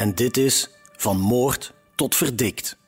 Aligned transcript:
en 0.00 0.14
dit 0.14 0.36
is 0.36 0.70
Van 0.96 1.18
Moord 1.18 1.74
tot 1.94 2.16
Verdikt. 2.16 2.78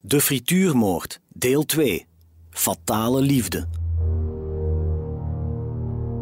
De 0.00 0.20
frituurmoord, 0.20 1.20
deel 1.28 1.64
2. 1.64 2.06
Fatale 2.50 3.20
liefde. 3.20 3.68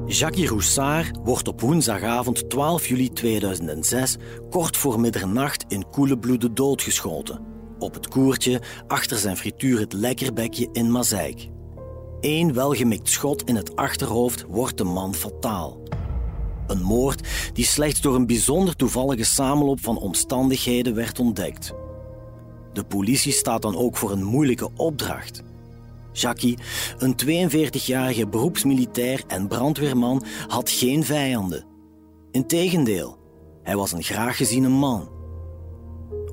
Jacques 0.06 0.48
Roussard 0.48 1.16
wordt 1.24 1.48
op 1.48 1.60
woensdagavond 1.60 2.50
12 2.50 2.86
juli 2.86 3.12
2006 3.12 4.16
kort 4.50 4.76
voor 4.76 5.00
middernacht 5.00 5.64
in 5.68 5.90
koele 5.90 6.18
bloeden 6.18 6.54
doodgeschoten. 6.54 7.40
Op 7.78 7.94
het 7.94 8.08
koertje 8.08 8.60
achter 8.86 9.18
zijn 9.18 9.36
frituur 9.36 9.78
het 9.78 9.92
Lekkerbekje 9.92 10.68
in 10.72 10.90
Mazeik. 10.90 11.48
Eén 12.20 12.54
welgemikt 12.54 13.08
schot 13.08 13.42
in 13.42 13.56
het 13.56 13.76
achterhoofd 13.76 14.44
wordt 14.48 14.78
de 14.78 14.84
man 14.84 15.14
fataal. 15.14 15.82
Een 16.66 16.82
moord 16.82 17.28
die 17.52 17.64
slechts 17.64 18.00
door 18.00 18.14
een 18.14 18.26
bijzonder 18.26 18.76
toevallige 18.76 19.24
samenloop 19.24 19.80
van 19.80 19.98
omstandigheden 19.98 20.94
werd 20.94 21.18
ontdekt. 21.18 21.72
De 22.72 22.84
politie 22.84 23.32
staat 23.32 23.62
dan 23.62 23.76
ook 23.76 23.96
voor 23.96 24.10
een 24.10 24.24
moeilijke 24.24 24.70
opdracht. 24.76 25.42
Jackie, 26.12 26.58
een 26.98 27.16
42-jarige 27.26 28.26
beroepsmilitair 28.26 29.24
en 29.26 29.48
brandweerman, 29.48 30.24
had 30.48 30.70
geen 30.70 31.04
vijanden. 31.04 31.64
Integendeel, 32.30 33.18
hij 33.62 33.76
was 33.76 33.92
een 33.92 34.02
graag 34.02 34.36
geziene 34.36 34.68
man. 34.68 35.08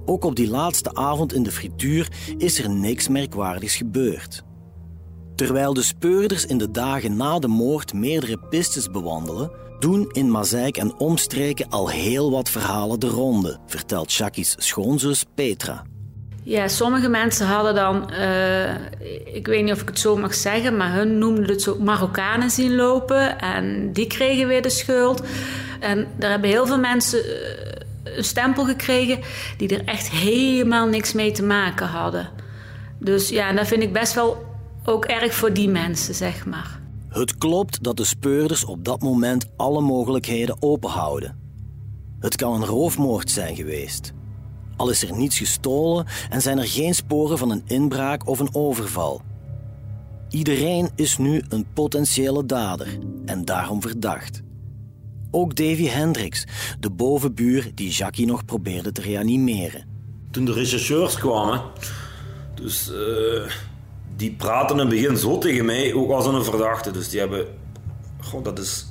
Ook 0.05 0.23
op 0.23 0.35
die 0.35 0.49
laatste 0.49 0.95
avond 0.95 1.33
in 1.33 1.43
de 1.43 1.51
frituur 1.51 2.11
is 2.37 2.59
er 2.59 2.69
niks 2.69 3.07
merkwaardigs 3.07 3.75
gebeurd. 3.75 4.43
Terwijl 5.35 5.73
de 5.73 5.83
speurders 5.83 6.45
in 6.45 6.57
de 6.57 6.71
dagen 6.71 7.15
na 7.17 7.39
de 7.39 7.47
moord 7.47 7.93
meerdere 7.93 8.37
pistes 8.37 8.91
bewandelen, 8.91 9.51
doen 9.83 10.09
in 10.11 10.31
Mazeik 10.31 10.77
en 10.77 10.93
omstreken 10.97 11.69
al 11.69 11.89
heel 11.89 12.31
wat 12.31 12.49
verhalen 12.49 12.99
de 12.99 13.07
ronde, 13.07 13.57
vertelt 13.67 14.11
Shaki's 14.11 14.55
schoonzus 14.57 15.25
Petra. 15.35 15.83
Ja, 16.43 16.67
sommige 16.67 17.09
mensen 17.09 17.47
hadden 17.47 17.75
dan, 17.75 18.09
uh, 18.11 18.73
ik 19.33 19.47
weet 19.47 19.63
niet 19.63 19.73
of 19.73 19.81
ik 19.81 19.87
het 19.87 19.99
zo 19.99 20.17
mag 20.17 20.33
zeggen, 20.33 20.77
maar 20.77 20.93
hun 20.93 21.17
noemden 21.17 21.45
het 21.45 21.61
zo 21.61 21.79
Marokkanen 21.79 22.49
zien 22.49 22.75
lopen 22.75 23.39
en 23.39 23.93
die 23.93 24.07
kregen 24.07 24.47
weer 24.47 24.61
de 24.61 24.69
schuld. 24.69 25.23
En 25.79 26.07
daar 26.17 26.29
hebben 26.29 26.49
heel 26.49 26.67
veel 26.67 26.79
mensen 26.79 27.25
uh, 27.25 28.15
een 28.17 28.23
stempel 28.23 28.65
gekregen 28.65 29.19
die 29.57 29.77
er 29.77 29.85
echt 29.85 30.09
helemaal 30.09 30.87
niks 30.87 31.13
mee 31.13 31.31
te 31.31 31.43
maken 31.43 31.87
hadden. 31.87 32.29
Dus 32.99 33.29
ja, 33.29 33.53
dat 33.53 33.67
vind 33.67 33.83
ik 33.83 33.93
best 33.93 34.13
wel 34.13 34.45
ook 34.85 35.05
erg 35.05 35.33
voor 35.33 35.53
die 35.53 35.69
mensen, 35.69 36.13
zeg 36.13 36.45
maar. 36.45 36.81
Het 37.13 37.37
klopt 37.37 37.83
dat 37.83 37.97
de 37.97 38.05
speurders 38.05 38.65
op 38.65 38.85
dat 38.85 39.01
moment 39.01 39.45
alle 39.57 39.81
mogelijkheden 39.81 40.55
openhouden. 40.59 41.39
Het 42.19 42.35
kan 42.35 42.53
een 42.53 42.65
roofmoord 42.65 43.31
zijn 43.31 43.55
geweest. 43.55 44.13
Al 44.75 44.89
is 44.89 45.03
er 45.03 45.17
niets 45.17 45.37
gestolen 45.37 46.05
en 46.29 46.41
zijn 46.41 46.57
er 46.57 46.67
geen 46.67 46.95
sporen 46.95 47.37
van 47.37 47.49
een 47.49 47.61
inbraak 47.65 48.27
of 48.27 48.39
een 48.39 48.55
overval. 48.55 49.21
Iedereen 50.29 50.89
is 50.95 51.17
nu 51.17 51.43
een 51.49 51.65
potentiële 51.73 52.45
dader 52.45 52.97
en 53.25 53.45
daarom 53.45 53.81
verdacht. 53.81 54.41
Ook 55.31 55.55
Davy 55.55 55.87
Hendricks, 55.87 56.45
de 56.79 56.89
bovenbuur 56.89 57.71
die 57.75 57.89
Jackie 57.89 58.25
nog 58.25 58.45
probeerde 58.45 58.91
te 58.91 59.01
reanimeren. 59.01 59.85
Toen 60.31 60.45
de 60.45 60.53
rechercheurs 60.53 61.15
kwamen, 61.15 61.61
dus 62.55 62.91
uh, 62.91 63.51
die 64.15 64.31
praten 64.31 64.75
in 64.75 64.81
het 64.81 64.89
begin 64.89 65.17
zo 65.17 65.37
tegen 65.37 65.65
mij, 65.65 65.93
ook 65.93 66.11
als 66.11 66.25
een 66.25 66.43
verdachte. 66.43 66.91
Dus 66.91 67.09
die 67.09 67.19
hebben, 67.19 67.47
goh, 68.21 68.43
dat 68.43 68.59
is, 68.59 68.85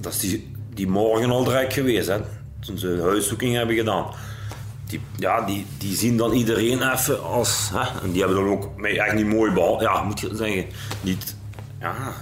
dat 0.00 0.12
is 0.12 0.18
die, 0.18 0.52
die 0.74 0.88
morgen 0.88 1.30
al 1.30 1.44
direct 1.44 1.72
geweest, 1.72 2.08
hè 2.08 2.20
toen 2.64 2.78
ze 2.78 3.00
huiszoeking 3.02 3.54
hebben 3.54 3.76
gedaan. 3.76 4.06
Die, 4.86 5.00
ja, 5.16 5.40
die, 5.40 5.66
die 5.78 5.96
zien 5.96 6.16
dan 6.16 6.32
iedereen 6.32 6.92
even 6.92 7.24
als... 7.24 7.70
Hè, 7.72 8.00
en 8.02 8.12
die 8.12 8.22
hebben 8.22 8.44
dan 8.44 8.52
ook 8.52 8.70
mij 8.76 8.98
echt 8.98 9.14
niet 9.14 9.26
mooi 9.26 9.52
behandeld. 9.52 9.80
Ja, 9.80 10.02
moet 10.02 10.20
je 10.20 10.30
zeggen. 10.32 10.64
Niet, 11.00 11.36
ja, 11.80 12.12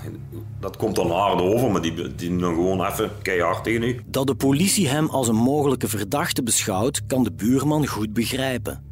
dat 0.60 0.76
komt 0.76 0.96
dan 0.96 1.10
hard 1.10 1.40
over, 1.40 1.70
maar 1.70 1.82
die, 1.82 2.14
die 2.14 2.36
dan 2.36 2.54
gewoon 2.54 2.84
even 2.86 3.10
keihard 3.22 3.64
tegen 3.64 3.82
u. 3.82 4.00
Dat 4.06 4.26
de 4.26 4.34
politie 4.34 4.88
hem 4.88 5.08
als 5.08 5.28
een 5.28 5.36
mogelijke 5.36 5.88
verdachte 5.88 6.42
beschouwt, 6.42 7.06
kan 7.06 7.24
de 7.24 7.32
buurman 7.32 7.86
goed 7.86 8.12
begrijpen. 8.12 8.89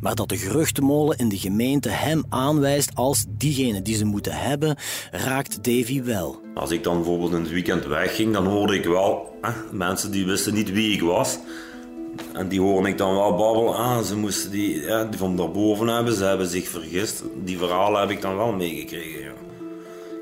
Maar 0.00 0.14
dat 0.14 0.28
de 0.28 0.36
geruchtenmolen 0.36 1.18
in 1.18 1.28
de 1.28 1.38
gemeente 1.38 1.88
hem 1.88 2.24
aanwijst 2.28 2.90
als 2.94 3.24
diegene 3.28 3.82
die 3.82 3.96
ze 3.96 4.04
moeten 4.04 4.32
hebben, 4.32 4.76
raakt 5.10 5.64
Davy 5.64 6.02
wel. 6.02 6.40
Als 6.54 6.70
ik 6.70 6.82
dan 6.82 6.96
bijvoorbeeld 6.96 7.32
in 7.32 7.40
het 7.40 7.50
weekend 7.50 7.86
wegging, 7.86 8.32
dan 8.32 8.46
hoorde 8.46 8.74
ik 8.74 8.84
wel 8.84 9.38
mensen 9.70 10.10
die 10.10 10.26
wisten 10.26 10.54
niet 10.54 10.72
wie 10.72 10.92
ik 10.92 11.02
was. 11.02 11.38
En 12.32 12.48
die 12.48 12.60
hoorde 12.60 12.88
ik 12.88 12.98
dan 12.98 13.14
wel 13.14 13.36
babbelen. 13.36 13.74
Ah, 13.74 14.00
ze 14.00 14.16
moesten 14.16 14.50
die, 14.50 14.80
ja, 14.80 15.04
die 15.04 15.18
van 15.18 15.36
daarboven 15.36 15.88
hebben, 15.88 16.14
ze 16.14 16.24
hebben 16.24 16.46
zich 16.46 16.68
vergist. 16.68 17.22
Die 17.44 17.58
verhalen 17.58 18.00
heb 18.00 18.10
ik 18.10 18.20
dan 18.20 18.36
wel 18.36 18.52
meegekregen. 18.52 19.20
Ja. 19.20 19.32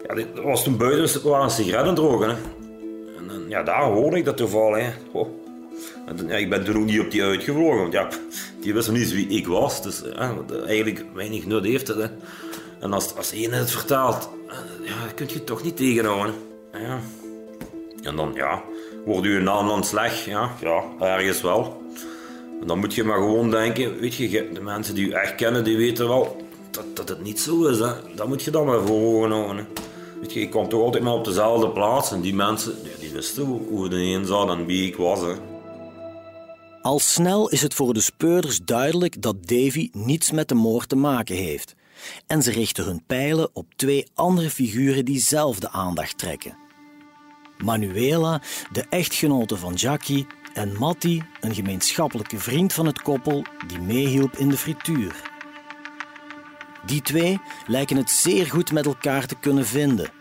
Ja, 0.07 0.15
dit 0.15 0.27
was 0.43 0.63
toen 0.63 0.77
buiten, 0.77 1.09
ze 1.09 1.29
waren 1.29 1.51
sigaretten 1.51 1.95
drogen. 1.95 2.29
Hè. 2.29 2.35
En, 3.29 3.49
ja, 3.49 3.63
daar 3.63 3.83
hoorde 3.83 4.17
ik 4.17 4.25
dat 4.25 4.37
toevallig. 4.37 4.97
Ja, 6.27 6.37
ik 6.37 6.51
ben 6.51 6.65
toen 6.65 6.77
ook 6.77 6.85
niet 6.85 7.01
op 7.01 7.11
die 7.11 7.23
uitgevlogen, 7.23 7.79
want 7.79 7.93
ja, 7.93 8.09
die 8.61 8.75
wisten 8.75 8.95
niet 8.95 9.13
wie 9.13 9.29
ik 9.29 9.47
was. 9.47 9.83
Dus 9.83 10.03
ja, 10.15 10.37
eigenlijk 10.67 11.05
weinig 11.15 11.47
nut 11.47 11.65
heeft 11.65 11.89
het. 11.89 11.97
Hè. 11.97 12.07
En 12.81 12.93
als, 12.93 13.17
als 13.17 13.33
één 13.33 13.53
het 13.53 13.71
vertaalt, 13.71 14.31
ja, 14.83 15.13
kun 15.15 15.27
je 15.29 15.45
toch 15.45 15.63
niet 15.63 15.77
tegenhouden. 15.77 16.35
Ja. 16.73 16.99
En 18.03 18.17
dan, 18.17 18.33
ja, 18.35 18.63
wordt 19.05 19.27
uw 19.27 19.41
naam 19.41 19.67
dan 19.67 19.85
slecht? 19.85 20.25
Ja, 20.25 20.51
ja, 20.61 20.83
ergens 21.01 21.41
wel. 21.41 21.83
Dan 22.65 22.79
moet 22.79 22.95
je 22.95 23.05
maar 23.05 23.19
gewoon 23.19 23.51
denken, 23.51 24.01
weet 24.01 24.15
je, 24.15 24.49
de 24.53 24.61
mensen 24.61 24.95
die 24.95 25.07
u 25.07 25.11
echt 25.11 25.35
kennen, 25.35 25.65
die 25.65 25.77
weten 25.77 26.09
wel 26.09 26.37
dat, 26.71 26.85
dat 26.97 27.09
het 27.09 27.23
niet 27.23 27.41
zo 27.41 27.67
is. 27.67 27.79
Hè. 27.79 27.93
Dat 28.15 28.29
moet 28.29 28.43
je 28.43 28.51
dan 28.51 28.67
maar 28.67 28.81
voor 28.81 29.15
ogen 29.15 29.31
houden. 29.31 29.67
Weet 30.21 30.33
je, 30.33 30.41
ik 30.41 30.51
kwam 30.51 30.69
toch 30.69 30.83
altijd 30.83 31.03
maar 31.03 31.13
op 31.13 31.25
dezelfde 31.25 31.69
plaats 31.69 32.13
en 32.13 32.21
die 32.21 32.35
mensen, 32.35 32.75
die, 33.01 33.11
wisten 33.13 33.43
hoe, 33.43 33.61
hoe 33.69 33.89
de 33.89 33.97
een 33.97 34.27
zat 34.27 34.49
en 34.49 34.67
wie 34.67 34.87
ik 34.87 34.97
was. 34.97 35.21
Al 36.89 36.99
snel 36.99 37.49
is 37.49 37.63
het 37.63 37.75
voor 37.75 37.95
de 37.95 38.01
speurders 38.01 38.61
duidelijk 38.65 39.23
dat 39.23 39.47
Davy 39.47 39.91
niets 39.93 40.31
met 40.31 40.49
de 40.49 40.55
moord 40.55 40.89
te 40.89 40.97
maken 40.97 41.37
heeft. 41.37 41.75
En 42.27 42.43
ze 42.43 42.51
richten 42.51 42.85
hun 42.85 43.05
pijlen 43.07 43.51
op 43.53 43.75
twee 43.77 44.07
andere 44.15 44.51
figuren 44.51 45.05
die 45.05 45.21
zelf 45.21 45.59
de 45.59 45.71
aandacht 45.71 46.19
trekken. 46.19 46.57
Manuela, 47.59 48.43
de 48.73 48.85
echtgenote 48.89 49.57
van 49.57 49.75
Jackie, 49.75 50.27
en 50.55 50.79
Matti, 50.79 51.23
een 51.41 51.55
gemeenschappelijke 51.55 52.39
vriend 52.39 52.73
van 52.73 52.87
het 52.87 53.03
koppel 53.03 53.45
die 53.67 53.81
meehielp 53.81 54.37
in 54.37 54.49
de 54.49 54.57
frituur. 54.57 55.31
Die 56.87 57.03
twee 57.03 57.41
lijken 57.67 57.97
het 57.97 58.11
zeer 58.11 58.47
goed 58.47 58.73
met 58.73 58.87
elkaar 58.87 59.27
te 59.27 59.39
kunnen 59.41 59.67
vinden. 59.67 60.18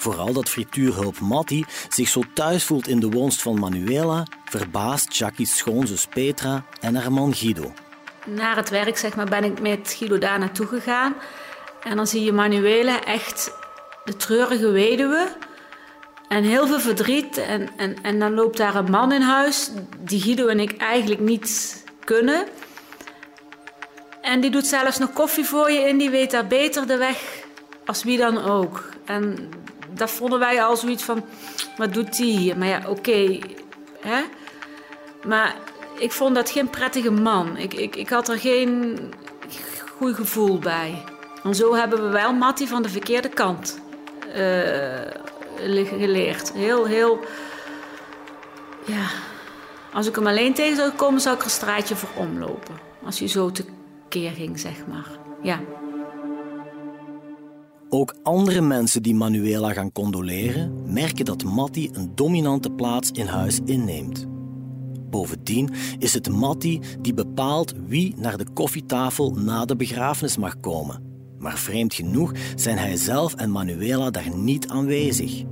Vooral 0.00 0.32
dat 0.32 0.48
frituurhulp 0.48 1.18
Matti 1.18 1.64
zich 1.88 2.08
zo 2.08 2.22
thuis 2.34 2.64
voelt 2.64 2.88
in 2.88 3.00
de 3.00 3.10
woonst 3.10 3.42
van 3.42 3.58
Manuela, 3.58 4.26
verbaast 4.44 5.16
Jackie's 5.16 5.56
schoonzus 5.56 6.06
Petra 6.06 6.64
en 6.80 6.94
haar 6.94 7.12
man 7.12 7.34
Guido. 7.34 7.72
Na 8.26 8.54
het 8.54 8.70
werk 8.70 8.98
zeg 8.98 9.16
maar, 9.16 9.28
ben 9.28 9.44
ik 9.44 9.60
met 9.60 9.94
Guido 9.98 10.18
daar 10.18 10.38
naartoe 10.38 10.66
gegaan. 10.66 11.14
En 11.82 11.96
dan 11.96 12.06
zie 12.06 12.24
je 12.24 12.32
Manuela 12.32 13.04
echt 13.04 13.52
de 14.04 14.16
treurige 14.16 14.70
weduwe. 14.70 15.36
En 16.28 16.44
heel 16.44 16.66
veel 16.66 16.80
verdriet. 16.80 17.36
En, 17.36 17.68
en, 17.76 18.02
en 18.02 18.18
dan 18.18 18.34
loopt 18.34 18.56
daar 18.56 18.74
een 18.74 18.90
man 18.90 19.12
in 19.12 19.22
huis 19.22 19.70
die 19.98 20.20
Guido 20.20 20.46
en 20.46 20.60
ik 20.60 20.76
eigenlijk 20.76 21.20
niet 21.20 21.82
kunnen. 22.04 22.46
En 24.22 24.40
die 24.40 24.50
doet 24.50 24.66
zelfs 24.66 24.98
nog 24.98 25.12
koffie 25.12 25.44
voor 25.44 25.70
je 25.70 25.80
in. 25.80 25.98
Die 25.98 26.10
weet 26.10 26.30
daar 26.30 26.46
beter 26.46 26.86
de 26.86 26.96
weg 26.96 27.48
als 27.84 28.04
wie 28.04 28.18
dan 28.18 28.44
ook. 28.44 28.88
En 29.04 29.48
dat 29.94 30.10
vonden 30.10 30.38
wij 30.38 30.62
al 30.62 30.76
zoiets 30.76 31.02
van, 31.02 31.24
wat 31.76 31.92
doet 31.92 32.16
die 32.16 32.38
hier? 32.38 32.58
Maar 32.58 32.68
ja, 32.68 32.82
oké. 32.88 33.38
maar 35.26 35.56
ik 35.98 36.12
vond 36.12 36.34
dat 36.34 36.50
geen 36.50 36.70
prettige 36.70 37.10
man. 37.10 37.56
Ik, 37.56 37.74
ik, 37.74 37.96
ik 37.96 38.08
had 38.08 38.28
er 38.28 38.38
geen 38.38 38.98
goed 39.96 40.14
gevoel 40.14 40.58
bij. 40.58 41.04
En 41.44 41.54
zo 41.54 41.74
hebben 41.74 42.02
we 42.02 42.08
wel 42.08 42.32
Mattie 42.32 42.68
van 42.68 42.82
de 42.82 42.88
verkeerde 42.88 43.28
kant 43.28 43.80
uh, 44.28 44.34
geleerd. 45.58 46.52
Heel, 46.52 46.84
heel... 46.84 47.18
Ja... 48.86 49.06
Als 49.92 50.06
ik 50.06 50.14
hem 50.14 50.26
alleen 50.26 50.54
tegen 50.54 50.76
zou 50.76 50.90
komen, 50.90 51.20
zou 51.20 51.34
ik 51.34 51.40
er 51.40 51.46
een 51.46 51.52
straatje 51.52 51.96
voor 51.96 52.08
omlopen. 52.16 52.80
Als 53.04 53.18
hij 53.18 53.28
zo 53.28 53.50
tekeer 53.50 54.30
ging, 54.30 54.60
zeg 54.60 54.86
maar. 54.86 55.06
Ja. 55.42 55.60
Ook 57.92 58.14
andere 58.22 58.60
mensen 58.60 59.02
die 59.02 59.14
Manuela 59.14 59.72
gaan 59.72 59.92
condoleren, 59.92 60.92
merken 60.92 61.24
dat 61.24 61.44
Matti 61.44 61.90
een 61.92 62.12
dominante 62.14 62.70
plaats 62.70 63.10
in 63.10 63.26
huis 63.26 63.58
inneemt. 63.64 64.26
Bovendien 65.10 65.70
is 65.98 66.14
het 66.14 66.28
Matti 66.28 66.80
die 67.00 67.14
bepaalt 67.14 67.74
wie 67.86 68.14
naar 68.16 68.36
de 68.36 68.46
koffietafel 68.54 69.30
na 69.30 69.64
de 69.64 69.76
begrafenis 69.76 70.36
mag 70.36 70.60
komen. 70.60 71.02
Maar 71.38 71.58
vreemd 71.58 71.94
genoeg 71.94 72.32
zijn 72.54 72.78
hij 72.78 72.96
zelf 72.96 73.34
en 73.34 73.50
Manuela 73.50 74.10
daar 74.10 74.36
niet 74.36 74.68
aanwezig. 74.68 75.44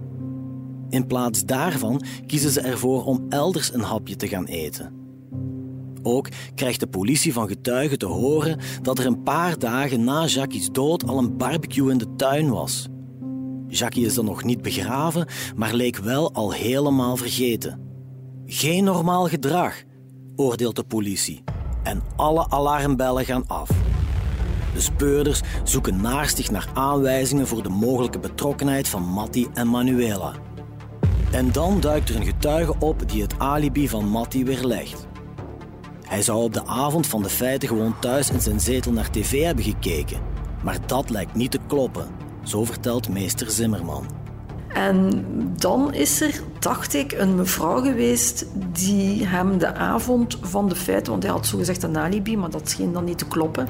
In 0.88 1.06
plaats 1.06 1.44
daarvan 1.44 2.02
kiezen 2.26 2.50
ze 2.50 2.61
ervoor 2.61 3.05
om 3.05 3.26
elders 3.29 3.75
een 3.75 3.81
hapje 3.81 4.17
te 4.17 4.29
gaan 4.29 4.46
eten. 4.46 5.08
Ook 6.09 6.29
krijgt 6.55 6.81
de 6.81 6.87
politie 6.87 7.33
van 7.33 7.49
getuigen 7.49 7.99
te 7.99 8.07
horen 8.07 8.59
dat 8.83 8.99
er 8.99 9.07
een 9.07 9.23
paar 9.23 9.59
dagen 9.59 10.05
na 10.05 10.27
Jacques' 10.27 10.71
dood 10.73 11.07
al 11.07 11.19
een 11.19 11.37
barbecue 11.37 11.91
in 11.91 11.99
de 11.99 12.15
tuin 12.17 12.51
was. 12.51 12.89
Jackie 13.67 14.07
is 14.07 14.15
dan 14.15 14.25
nog 14.25 14.45
niet 14.45 14.63
begraven, 14.63 15.27
maar 15.57 15.75
leek 15.75 15.97
wel 15.97 16.33
al 16.33 16.53
helemaal 16.53 17.17
vergeten. 17.17 17.81
Geen 18.47 18.85
normaal 18.85 19.27
gedrag, 19.27 19.83
oordeelt 20.37 20.77
de 20.77 20.85
politie. 20.85 21.45
En 21.83 22.03
alle 22.17 22.51
alarmbellen 22.51 23.25
gaan 23.25 23.47
af. 23.47 23.71
De 24.75 24.81
speurders 24.81 25.41
zoeken 25.65 26.01
naarstig 26.01 26.51
naar 26.51 26.71
aanwijzingen 26.75 27.47
voor 27.47 27.63
de 27.63 27.69
mogelijke 27.69 28.19
betrokkenheid 28.19 28.89
van 28.89 29.03
Matti 29.03 29.47
en 29.55 29.69
Manuela. 29.69 30.35
En 31.31 31.53
dan 31.53 31.81
duikt 31.81 32.09
er 32.09 32.17
een 32.17 32.25
getuige 32.25 32.75
op 32.79 33.11
die 33.11 33.23
het 33.23 33.39
alibi 33.39 33.89
van 33.89 34.09
Matti 34.09 34.45
weerlegt. 34.45 35.08
Hij 36.09 36.23
zou 36.23 36.43
op 36.43 36.53
de 36.53 36.67
avond 36.67 37.07
van 37.07 37.23
de 37.23 37.29
feiten 37.29 37.69
gewoon 37.69 37.99
thuis 37.99 38.31
in 38.31 38.41
zijn 38.41 38.61
zetel 38.61 38.93
naar 38.93 39.11
tv 39.11 39.45
hebben 39.45 39.65
gekeken. 39.65 40.19
Maar 40.63 40.79
dat 40.87 41.11
lijkt 41.11 41.35
niet 41.35 41.51
te 41.51 41.59
kloppen, 41.67 42.07
zo 42.43 42.65
vertelt 42.65 43.09
meester 43.09 43.51
Zimmerman. 43.51 44.07
En 44.69 45.25
dan 45.57 45.95
is 45.95 46.21
er, 46.21 46.43
dacht 46.59 46.95
ik, 46.95 47.13
een 47.13 47.35
mevrouw 47.35 47.83
geweest 47.83 48.47
die 48.73 49.27
hem 49.27 49.59
de 49.59 49.75
avond 49.75 50.39
van 50.41 50.69
de 50.69 50.77
feiten, 50.77 51.11
want 51.13 51.23
hij 51.23 51.33
had 51.33 51.47
zogezegd 51.47 51.83
een 51.83 51.99
alibi, 51.99 52.37
maar 52.37 52.51
dat 52.51 52.71
scheen 52.71 52.93
dan 52.93 53.05
niet 53.05 53.19
te 53.19 53.29
kloppen. 53.29 53.69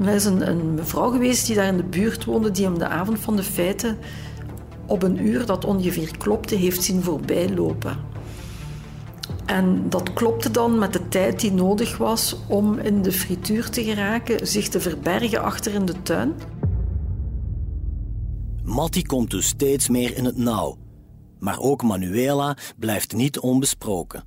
Er 0.00 0.14
is 0.14 0.24
een, 0.24 0.48
een 0.48 0.74
mevrouw 0.74 1.10
geweest 1.10 1.46
die 1.46 1.56
daar 1.56 1.66
in 1.66 1.76
de 1.76 1.84
buurt 1.84 2.24
woonde, 2.24 2.50
die 2.50 2.64
hem 2.64 2.78
de 2.78 2.88
avond 2.88 3.18
van 3.18 3.36
de 3.36 3.42
feiten 3.42 3.98
op 4.86 5.02
een 5.02 5.26
uur 5.26 5.46
dat 5.46 5.64
ongeveer 5.64 6.16
klopte, 6.18 6.54
heeft 6.54 6.82
zien 6.82 7.02
voorbijlopen. 7.02 8.09
En 9.50 9.88
dat 9.88 10.12
klopte 10.12 10.50
dan 10.50 10.78
met 10.78 10.92
de 10.92 11.08
tijd 11.08 11.40
die 11.40 11.52
nodig 11.52 11.96
was 11.96 12.36
om 12.48 12.78
in 12.78 13.02
de 13.02 13.12
frituur 13.12 13.70
te 13.70 13.84
geraken, 13.84 14.46
zich 14.46 14.68
te 14.68 14.80
verbergen 14.80 15.42
achter 15.42 15.74
in 15.74 15.84
de 15.84 16.02
tuin. 16.02 16.34
Matti 18.64 19.02
komt 19.02 19.30
dus 19.30 19.46
steeds 19.46 19.88
meer 19.88 20.16
in 20.16 20.24
het 20.24 20.36
nauw. 20.36 20.78
Maar 21.38 21.58
ook 21.58 21.82
Manuela 21.82 22.56
blijft 22.78 23.12
niet 23.12 23.38
onbesproken. 23.38 24.24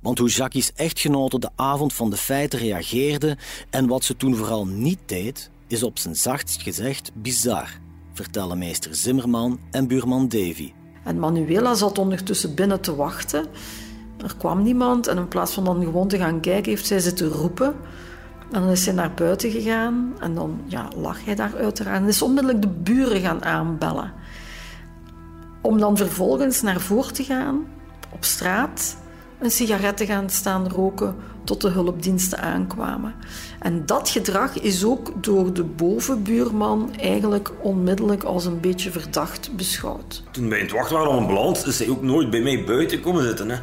Want 0.00 0.18
hoe 0.18 0.28
Jacques' 0.28 0.72
echtgenote 0.72 1.38
de 1.38 1.50
avond 1.56 1.92
van 1.92 2.10
de 2.10 2.16
feiten 2.16 2.58
reageerde 2.58 3.36
en 3.70 3.86
wat 3.86 4.04
ze 4.04 4.16
toen 4.16 4.36
vooral 4.36 4.66
niet 4.66 5.00
deed, 5.06 5.50
is 5.68 5.82
op 5.82 5.98
zijn 5.98 6.16
zachtst 6.16 6.62
gezegd 6.62 7.10
bizar 7.14 7.80
vertellen 8.12 8.58
meester 8.58 8.94
Zimmerman 8.94 9.60
en 9.70 9.86
buurman 9.86 10.28
Davy. 10.28 10.72
En 11.04 11.18
Manuela 11.18 11.74
zat 11.74 11.98
ondertussen 11.98 12.54
binnen 12.54 12.80
te 12.80 12.96
wachten. 12.96 13.46
Er 14.26 14.36
kwam 14.36 14.62
niemand 14.62 15.06
en 15.06 15.16
in 15.16 15.28
plaats 15.28 15.52
van 15.52 15.64
dan 15.64 15.84
gewoon 15.84 16.08
te 16.08 16.18
gaan 16.18 16.40
kijken, 16.40 16.70
heeft 16.70 16.86
zij 16.86 16.98
zitten 16.98 17.28
roepen. 17.28 17.74
En 18.52 18.60
dan 18.60 18.70
is 18.70 18.84
zij 18.84 18.92
naar 18.92 19.14
buiten 19.14 19.50
gegaan 19.50 20.14
en 20.20 20.34
dan 20.34 20.60
ja, 20.64 20.88
lag 20.96 21.24
hij 21.24 21.34
daar 21.34 21.56
uiteraard. 21.56 22.02
En 22.02 22.08
is 22.08 22.22
onmiddellijk 22.22 22.62
de 22.62 22.68
buren 22.68 23.20
gaan 23.20 23.44
aanbellen. 23.44 24.12
Om 25.62 25.78
dan 25.78 25.96
vervolgens 25.96 26.62
naar 26.62 26.80
voren 26.80 27.12
te 27.12 27.24
gaan, 27.24 27.66
op 28.10 28.24
straat, 28.24 28.96
een 29.38 29.50
sigaret 29.50 29.96
te 29.96 30.06
gaan 30.06 30.30
staan 30.30 30.68
roken 30.68 31.16
tot 31.44 31.60
de 31.60 31.68
hulpdiensten 31.68 32.38
aankwamen. 32.38 33.14
En 33.58 33.86
dat 33.86 34.08
gedrag 34.08 34.60
is 34.60 34.84
ook 34.84 35.24
door 35.24 35.52
de 35.52 35.64
bovenbuurman 35.64 36.90
eigenlijk 37.00 37.50
onmiddellijk 37.60 38.22
als 38.22 38.44
een 38.44 38.60
beetje 38.60 38.90
verdacht 38.90 39.56
beschouwd. 39.56 40.22
Toen 40.30 40.48
wij 40.48 40.58
in 40.58 40.64
het 40.64 40.74
wachten 40.74 40.96
waren 40.96 41.10
op 41.10 41.16
een 41.16 41.22
ambulance, 41.22 41.68
is 41.68 41.76
zij 41.76 41.88
ook 41.88 42.02
nooit 42.02 42.30
bij 42.30 42.40
mij 42.40 42.64
buiten 42.64 43.00
komen 43.00 43.22
zitten. 43.22 43.50
Hè. 43.50 43.56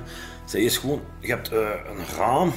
Zij 0.45 0.61
is 0.61 0.77
gewoon, 0.77 1.01
je 1.19 1.27
hebt 1.27 1.51
uh, 1.51 1.59
een 1.59 2.17
raam 2.17 2.51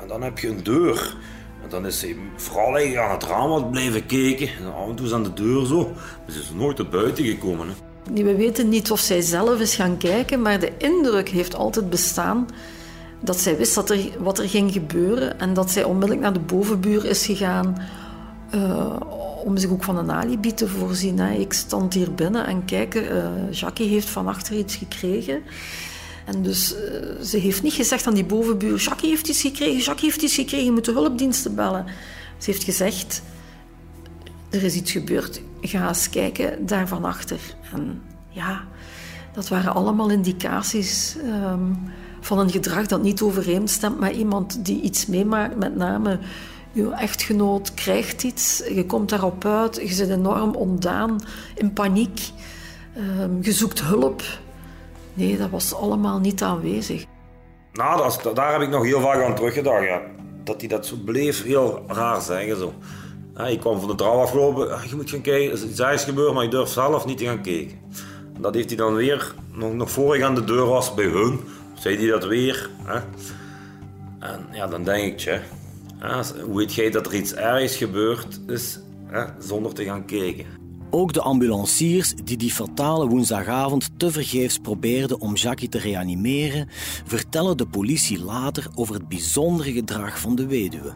en 0.00 0.08
dan 0.08 0.22
heb 0.22 0.38
je 0.38 0.48
een 0.48 0.62
deur. 0.62 1.16
En 1.62 1.68
dan 1.68 1.86
is 1.86 1.98
zij 1.98 2.16
vooral 2.36 2.76
aan 2.76 3.10
het 3.10 3.24
raam 3.24 3.48
wat 3.48 3.70
blijven 3.70 4.06
kijken. 4.06 4.48
En 4.48 4.74
af 4.74 4.88
en 4.88 4.94
toe 4.94 5.06
is 5.06 5.12
aan 5.12 5.22
de 5.22 5.32
deur 5.32 5.66
zo. 5.66 5.92
Ze 6.28 6.38
is 6.38 6.50
nooit 6.54 6.78
naar 6.78 6.88
buiten 6.88 7.24
gekomen. 7.24 7.68
Hè. 7.68 7.74
We 8.22 8.36
weten 8.36 8.68
niet 8.68 8.90
of 8.90 9.00
zij 9.00 9.20
zelf 9.20 9.60
is 9.60 9.74
gaan 9.74 9.96
kijken, 9.96 10.42
maar 10.42 10.60
de 10.60 10.72
indruk 10.78 11.28
heeft 11.28 11.54
altijd 11.54 11.90
bestaan 11.90 12.46
dat 13.20 13.40
zij 13.40 13.56
wist 13.56 13.74
dat 13.74 13.90
er, 13.90 13.98
wat 14.18 14.38
er 14.38 14.48
ging 14.48 14.72
gebeuren 14.72 15.40
en 15.40 15.54
dat 15.54 15.70
zij 15.70 15.84
onmiddellijk 15.84 16.20
naar 16.20 16.32
de 16.32 16.40
bovenbuur 16.40 17.04
is 17.04 17.26
gegaan 17.26 17.76
uh, 18.54 18.96
om 19.44 19.56
zich 19.56 19.70
ook 19.70 19.84
van 19.84 19.98
een 19.98 20.10
alibi 20.10 20.54
te 20.54 20.68
voorzien. 20.68 21.18
Hè. 21.18 21.32
Ik 21.34 21.52
stond 21.52 21.94
hier 21.94 22.14
binnen 22.14 22.46
en 22.46 22.64
kijk, 22.64 22.94
uh, 22.94 23.26
Jackie 23.50 23.88
heeft 23.88 24.08
van 24.08 24.28
achter 24.28 24.56
iets 24.56 24.76
gekregen. 24.76 25.42
En 26.26 26.42
dus 26.42 26.74
uh, 26.74 27.24
ze 27.24 27.38
heeft 27.38 27.62
niet 27.62 27.72
gezegd 27.72 28.06
aan 28.06 28.14
die 28.14 28.24
bovenbuur, 28.24 28.78
Jackie 28.78 29.08
heeft 29.08 29.28
iets 29.28 29.40
gekregen, 29.40 29.82
Jackie 29.82 30.04
heeft 30.04 30.22
iets 30.22 30.34
gekregen, 30.34 30.64
je 30.64 30.72
moet 30.72 30.84
de 30.84 30.92
hulpdiensten 30.92 31.54
bellen. 31.54 31.86
Ze 32.38 32.50
heeft 32.50 32.64
gezegd, 32.64 33.22
er 34.50 34.62
is 34.62 34.74
iets 34.74 34.92
gebeurd, 34.92 35.40
ga 35.60 35.88
eens 35.88 36.10
kijken 36.10 36.66
daar 36.66 36.88
van 36.88 37.04
achter. 37.04 37.40
En 37.72 38.02
ja, 38.28 38.64
dat 39.34 39.48
waren 39.48 39.74
allemaal 39.74 40.10
indicaties... 40.10 41.16
Um, 41.24 41.90
van 42.24 42.38
een 42.38 42.50
gedrag 42.50 42.86
dat 42.86 43.02
niet 43.02 43.20
overeenstemt 43.20 44.00
met 44.00 44.16
iemand 44.16 44.64
die 44.64 44.80
iets 44.80 45.06
meemaakt, 45.06 45.56
met 45.56 45.76
name 45.76 46.18
je 46.72 46.90
echtgenoot 46.90 47.74
krijgt 47.74 48.22
iets, 48.22 48.62
je 48.74 48.86
komt 48.86 49.08
daarop 49.08 49.44
uit, 49.44 49.76
je 49.76 49.94
zit 49.94 50.08
enorm 50.08 50.54
ontdaan, 50.54 51.20
in 51.54 51.72
paniek, 51.72 52.20
um, 53.20 53.38
je 53.40 53.52
zoekt 53.52 53.82
hulp. 53.82 54.22
Nee, 55.14 55.36
dat 55.36 55.50
was 55.50 55.74
allemaal 55.74 56.18
niet 56.18 56.42
aanwezig. 56.42 57.04
Nou, 57.72 57.96
dat, 58.22 58.36
daar 58.36 58.52
heb 58.52 58.60
ik 58.60 58.68
nog 58.68 58.84
heel 58.84 59.00
vaak 59.00 59.22
aan 59.22 59.34
teruggedacht. 59.34 59.84
Ja. 59.84 60.00
Dat 60.44 60.60
hij 60.60 60.68
dat 60.68 60.86
zo 60.86 60.96
bleef 61.04 61.42
heel 61.42 61.84
raar 61.86 62.20
zeggen. 62.20 62.56
Zo. 62.56 62.74
Ja, 63.36 63.46
ik 63.46 63.60
kwam 63.60 63.80
van 63.80 63.88
de 63.88 63.94
trouw 63.94 64.20
afgelopen, 64.20 64.78
je 64.88 64.96
moet 64.96 65.10
gaan 65.10 65.20
kijken, 65.20 65.46
er 65.46 65.52
is 65.52 65.64
iets 65.64 66.04
gebeurd, 66.04 66.34
maar 66.34 66.42
je 66.42 66.50
durft 66.50 66.72
zelf 66.72 67.06
niet 67.06 67.18
te 67.18 67.24
gaan 67.24 67.42
kijken. 67.42 67.78
Dat 68.38 68.54
heeft 68.54 68.68
hij 68.68 68.76
dan 68.76 68.94
weer, 68.94 69.34
nog, 69.52 69.72
nog 69.72 69.90
voor 69.90 70.16
ik 70.16 70.22
aan 70.22 70.34
de 70.34 70.44
deur 70.44 70.66
was 70.66 70.94
bij 70.94 71.04
hun, 71.04 71.40
zei 71.74 71.96
hij 71.96 72.06
dat 72.06 72.24
weer. 72.24 72.70
Hè? 72.82 73.00
En 74.18 74.46
ja, 74.52 74.66
dan 74.66 74.84
denk 74.84 75.04
ik, 75.04 75.18
tja, 75.18 75.40
hoe 76.44 76.56
weet 76.56 76.74
jij 76.74 76.90
dat 76.90 77.06
er 77.06 77.14
iets 77.14 77.34
ergs 77.34 77.76
gebeurd 77.76 78.40
is 78.46 78.80
hè, 79.06 79.24
zonder 79.38 79.74
te 79.74 79.84
gaan 79.84 80.04
kijken? 80.04 80.61
Ook 80.94 81.12
de 81.12 81.22
ambulanciers 81.22 82.14
die 82.24 82.36
die 82.36 82.50
fatale 82.50 83.06
woensdagavond 83.06 83.90
tevergeefs 83.96 84.58
probeerden 84.58 85.20
om 85.20 85.34
Jackie 85.34 85.68
te 85.68 85.78
reanimeren, 85.78 86.68
vertellen 87.04 87.56
de 87.56 87.66
politie 87.66 88.24
later 88.24 88.66
over 88.74 88.94
het 88.94 89.08
bijzondere 89.08 89.72
gedrag 89.72 90.20
van 90.20 90.34
de 90.34 90.46
weduwe 90.46 90.94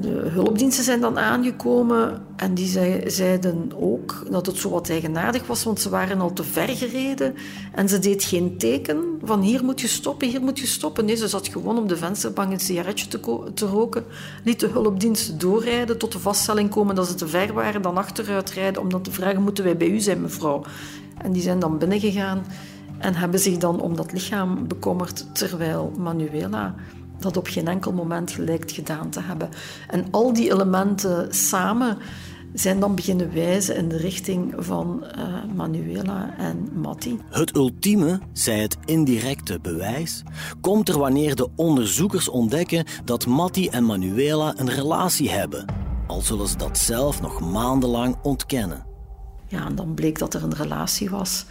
de 0.00 0.28
hulpdiensten 0.32 0.84
zijn 0.84 1.00
dan 1.00 1.18
aangekomen 1.18 2.22
en 2.36 2.54
die 2.54 2.68
zeiden 3.10 3.70
ook 3.76 4.26
dat 4.30 4.46
het 4.46 4.56
zo 4.56 4.70
wat 4.70 4.90
eigenaardig 4.90 5.46
was, 5.46 5.64
want 5.64 5.80
ze 5.80 5.88
waren 5.88 6.20
al 6.20 6.32
te 6.32 6.44
ver 6.44 6.68
gereden 6.68 7.34
en 7.74 7.88
ze 7.88 7.98
deed 7.98 8.24
geen 8.24 8.58
teken 8.58 9.18
van 9.22 9.40
hier 9.40 9.64
moet 9.64 9.80
je 9.80 9.88
stoppen, 9.88 10.28
hier 10.28 10.40
moet 10.40 10.58
je 10.58 10.66
stoppen. 10.66 11.04
Nee, 11.04 11.16
ze 11.16 11.28
zat 11.28 11.48
gewoon 11.48 11.78
op 11.78 11.88
de 11.88 11.96
vensterbank 11.96 12.52
een 12.52 12.60
sigaretje 12.60 13.08
te, 13.08 13.50
te 13.54 13.66
roken, 13.66 14.04
liet 14.44 14.60
de 14.60 14.68
hulpdiensten 14.68 15.38
doorrijden, 15.38 15.98
tot 15.98 16.12
de 16.12 16.18
vaststelling 16.18 16.70
komen 16.70 16.94
dat 16.94 17.08
ze 17.08 17.14
te 17.14 17.28
ver 17.28 17.52
waren, 17.52 17.82
dan 17.82 17.96
achteruit 17.96 18.50
rijden 18.50 18.82
om 18.82 18.90
dan 18.90 19.02
te 19.02 19.12
vragen, 19.12 19.42
moeten 19.42 19.64
wij 19.64 19.76
bij 19.76 19.88
u 19.88 20.00
zijn 20.00 20.20
mevrouw? 20.20 20.62
En 21.18 21.32
die 21.32 21.42
zijn 21.42 21.58
dan 21.58 21.78
binnengegaan 21.78 22.44
en 22.98 23.14
hebben 23.14 23.40
zich 23.40 23.56
dan 23.56 23.80
om 23.80 23.96
dat 23.96 24.12
lichaam 24.12 24.68
bekommerd, 24.68 25.34
terwijl 25.34 25.92
Manuela 25.98 26.74
dat 27.22 27.36
op 27.36 27.46
geen 27.46 27.68
enkel 27.68 27.92
moment 27.92 28.30
gelijkt 28.30 28.72
gedaan 28.72 29.10
te 29.10 29.20
hebben. 29.20 29.48
En 29.88 30.06
al 30.10 30.32
die 30.32 30.52
elementen 30.52 31.34
samen 31.34 31.98
zijn 32.52 32.80
dan 32.80 32.94
beginnen 32.94 33.34
wijzen 33.34 33.76
in 33.76 33.88
de 33.88 33.96
richting 33.96 34.54
van 34.58 35.04
uh, 35.18 35.54
Manuela 35.54 36.34
en 36.38 36.68
Matti. 36.74 37.18
Het 37.30 37.56
ultieme, 37.56 38.20
zij 38.32 38.58
het 38.58 38.76
indirecte 38.84 39.58
bewijs, 39.62 40.22
komt 40.60 40.88
er 40.88 40.98
wanneer 40.98 41.34
de 41.34 41.48
onderzoekers 41.56 42.28
ontdekken 42.28 42.84
dat 43.04 43.26
Matti 43.26 43.68
en 43.68 43.84
Manuela 43.84 44.52
een 44.56 44.70
relatie 44.70 45.30
hebben, 45.30 45.64
al 46.06 46.20
zullen 46.20 46.48
ze 46.48 46.56
dat 46.56 46.78
zelf 46.78 47.20
nog 47.20 47.40
maandenlang 47.40 48.16
ontkennen. 48.22 48.86
Ja, 49.46 49.66
en 49.66 49.74
dan 49.74 49.94
bleek 49.94 50.18
dat 50.18 50.34
er 50.34 50.42
een 50.42 50.54
relatie 50.54 51.10
was. 51.10 51.44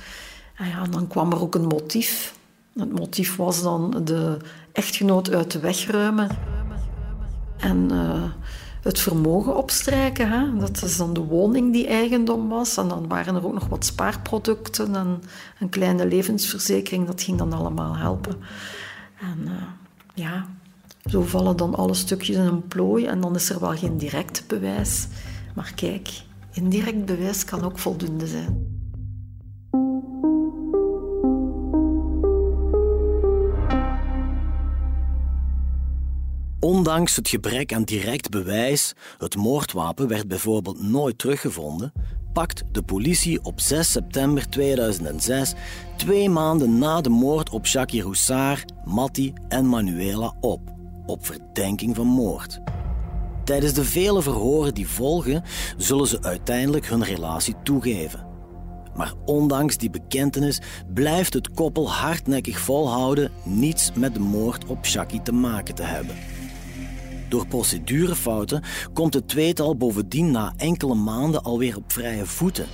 En 0.56 0.68
ja, 0.68 0.84
dan 0.84 1.08
kwam 1.08 1.32
er 1.32 1.42
ook 1.42 1.56
een 1.56 1.68
motief. 1.68 2.34
Het 2.80 3.00
motief 3.00 3.36
was 3.36 3.64
dan 3.64 4.02
de 4.04 4.38
echtgenoot 4.72 5.32
uit 5.32 5.52
de 5.52 5.60
weg 5.60 5.86
ruimen. 5.86 6.30
En 7.58 7.90
uh, 7.92 8.24
het 8.82 9.00
vermogen 9.00 9.56
opstrijken. 9.56 10.30
Hè? 10.30 10.58
Dat 10.58 10.84
is 10.84 10.98
dan 10.98 11.14
de 11.14 11.24
woning 11.24 11.74
die 11.74 11.88
eigendom 11.88 12.50
was. 12.50 12.78
En 12.78 12.88
dan 12.88 13.08
waren 13.08 13.36
er 13.36 13.46
ook 13.46 13.54
nog 13.54 13.68
wat 13.68 13.86
spaarproducten 13.86 14.96
en 14.96 15.22
een 15.60 15.70
kleine 15.70 16.08
levensverzekering. 16.08 17.08
Dat 17.08 17.22
ging 17.22 17.38
dan 17.38 17.54
allemaal 17.54 17.98
helpen. 17.98 18.36
En 19.20 19.40
uh, 19.44 19.52
ja, 20.14 20.46
zo 21.06 21.22
vallen 21.22 21.58
dan 21.58 21.76
alle 21.76 21.94
stukjes 21.94 22.36
in 22.36 22.46
een 22.46 22.68
plooi. 22.68 23.06
En 23.06 23.22
dan 23.22 23.36
is 23.36 23.50
er 23.50 23.60
wel 23.60 23.76
geen 23.76 23.98
direct 23.98 24.44
bewijs. 24.48 25.08
Maar 25.56 25.72
kijk, 25.76 26.10
indirect 26.52 27.06
bewijs 27.06 27.46
kan 27.46 27.64
ook 27.64 27.80
voldoende 27.80 28.28
zijn. 28.28 28.79
Ondanks 36.70 37.16
het 37.16 37.28
gebrek 37.30 37.74
aan 37.74 37.84
direct 37.84 38.30
bewijs, 38.30 38.94
het 39.18 39.36
moordwapen 39.36 40.08
werd 40.08 40.28
bijvoorbeeld 40.28 40.82
nooit 40.82 41.18
teruggevonden, 41.18 41.92
pakt 42.34 42.64
de 42.72 42.84
politie 42.84 43.44
op 43.44 43.60
6 43.60 43.92
september 43.92 44.50
2006, 44.50 45.54
twee 45.98 46.30
maanden 46.30 46.78
na 46.78 47.02
de 47.02 47.10
moord 47.10 47.50
op 47.50 47.66
Jackie 47.66 48.02
Roussard, 48.02 48.72
Matti 48.84 49.34
en 49.48 49.70
Manuela 49.70 50.36
op, 50.42 50.62
op 51.06 51.26
verdenking 51.26 51.96
van 51.96 52.08
moord. 52.08 52.60
Tijdens 53.44 53.74
de 53.74 53.86
vele 53.86 54.22
verhoren 54.22 54.74
die 54.74 54.88
volgen, 54.88 55.44
zullen 55.78 56.08
ze 56.08 56.22
uiteindelijk 56.22 56.88
hun 56.88 57.04
relatie 57.04 57.56
toegeven. 57.64 58.28
Maar 58.96 59.14
ondanks 59.26 59.78
die 59.78 59.90
bekentenis 59.90 60.62
blijft 60.94 61.34
het 61.34 61.52
koppel 61.52 61.92
hardnekkig 61.92 62.60
volhouden 62.60 63.32
niets 63.44 63.92
met 63.94 64.14
de 64.14 64.20
moord 64.20 64.66
op 64.66 64.86
Jackie 64.86 65.22
te 65.22 65.32
maken 65.32 65.76
te 65.76 65.84
hebben. 65.84 66.16
Door 67.30 67.48
procedurefouten 67.48 68.64
komt 68.94 69.14
het 69.14 69.28
tweetal 69.28 69.76
bovendien 69.76 70.32
na 70.32 70.54
enkele 70.58 70.96
maanden 70.96 71.44
alweer 71.44 71.76
op 71.76 71.92
vrije 71.92 72.26
voeten. 72.26 72.68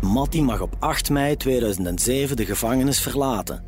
Matti 0.00 0.42
mag 0.42 0.60
op 0.60 0.76
8 0.78 1.10
mei 1.10 1.36
2007 1.36 2.36
de 2.36 2.44
gevangenis 2.44 3.00
verlaten. 3.00 3.64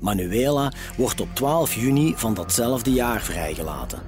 Manuela 0.00 0.72
wordt 0.96 1.20
op 1.20 1.28
12 1.34 1.74
juni 1.74 2.12
van 2.16 2.34
datzelfde 2.34 2.92
jaar 2.92 3.20
vrijgelaten. 3.20 4.02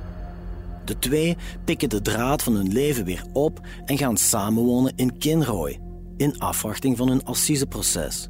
De 0.84 0.98
twee 0.98 1.36
pikken 1.64 1.88
de 1.88 2.02
draad 2.02 2.42
van 2.42 2.54
hun 2.54 2.72
leven 2.72 3.04
weer 3.04 3.24
op 3.32 3.60
en 3.84 3.98
gaan 3.98 4.16
samenwonen 4.16 4.92
in 4.96 5.18
Kinrooi, 5.18 5.78
in 6.16 6.38
afwachting 6.38 6.96
van 6.96 7.08
hun 7.08 7.24
assiseproces. 7.24 8.28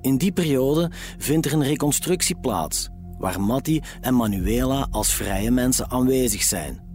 In 0.00 0.16
die 0.16 0.32
periode 0.32 0.90
vindt 1.18 1.46
er 1.46 1.52
een 1.52 1.64
reconstructie 1.64 2.36
plaats 2.40 2.88
waar 3.18 3.40
Matti 3.40 3.82
en 4.00 4.14
Manuela 4.14 4.86
als 4.90 5.14
vrije 5.14 5.50
mensen 5.50 5.90
aanwezig 5.90 6.42
zijn. 6.42 6.86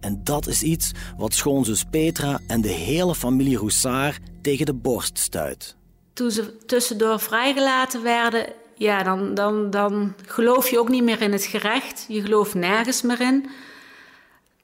En 0.00 0.20
dat 0.24 0.46
is 0.46 0.62
iets 0.62 0.92
wat 1.16 1.34
schoonzus 1.34 1.84
Petra 1.90 2.40
en 2.46 2.60
de 2.60 2.68
hele 2.68 3.14
familie 3.14 3.56
Roussard 3.56 4.18
tegen 4.42 4.66
de 4.66 4.74
borst 4.74 5.18
stuit. 5.18 5.76
Toen 6.12 6.30
ze 6.30 6.56
tussendoor 6.66 7.20
vrijgelaten 7.20 8.02
werden, 8.02 8.46
ja, 8.76 9.02
dan, 9.02 9.34
dan, 9.34 9.70
dan 9.70 10.14
geloof 10.26 10.70
je 10.70 10.78
ook 10.78 10.88
niet 10.88 11.02
meer 11.02 11.22
in 11.22 11.32
het 11.32 11.44
gerecht. 11.44 12.04
Je 12.08 12.22
gelooft 12.22 12.54
nergens 12.54 13.02
meer 13.02 13.20
in. 13.20 13.50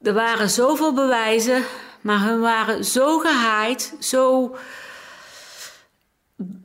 Er 0.03 0.15
waren 0.15 0.51
zoveel 0.51 0.95
bewijzen, 0.95 1.63
maar 2.01 2.21
hun 2.25 2.41
waren 2.41 2.85
zo 2.85 3.19
gehaaid, 3.19 3.95
zo 4.01 4.57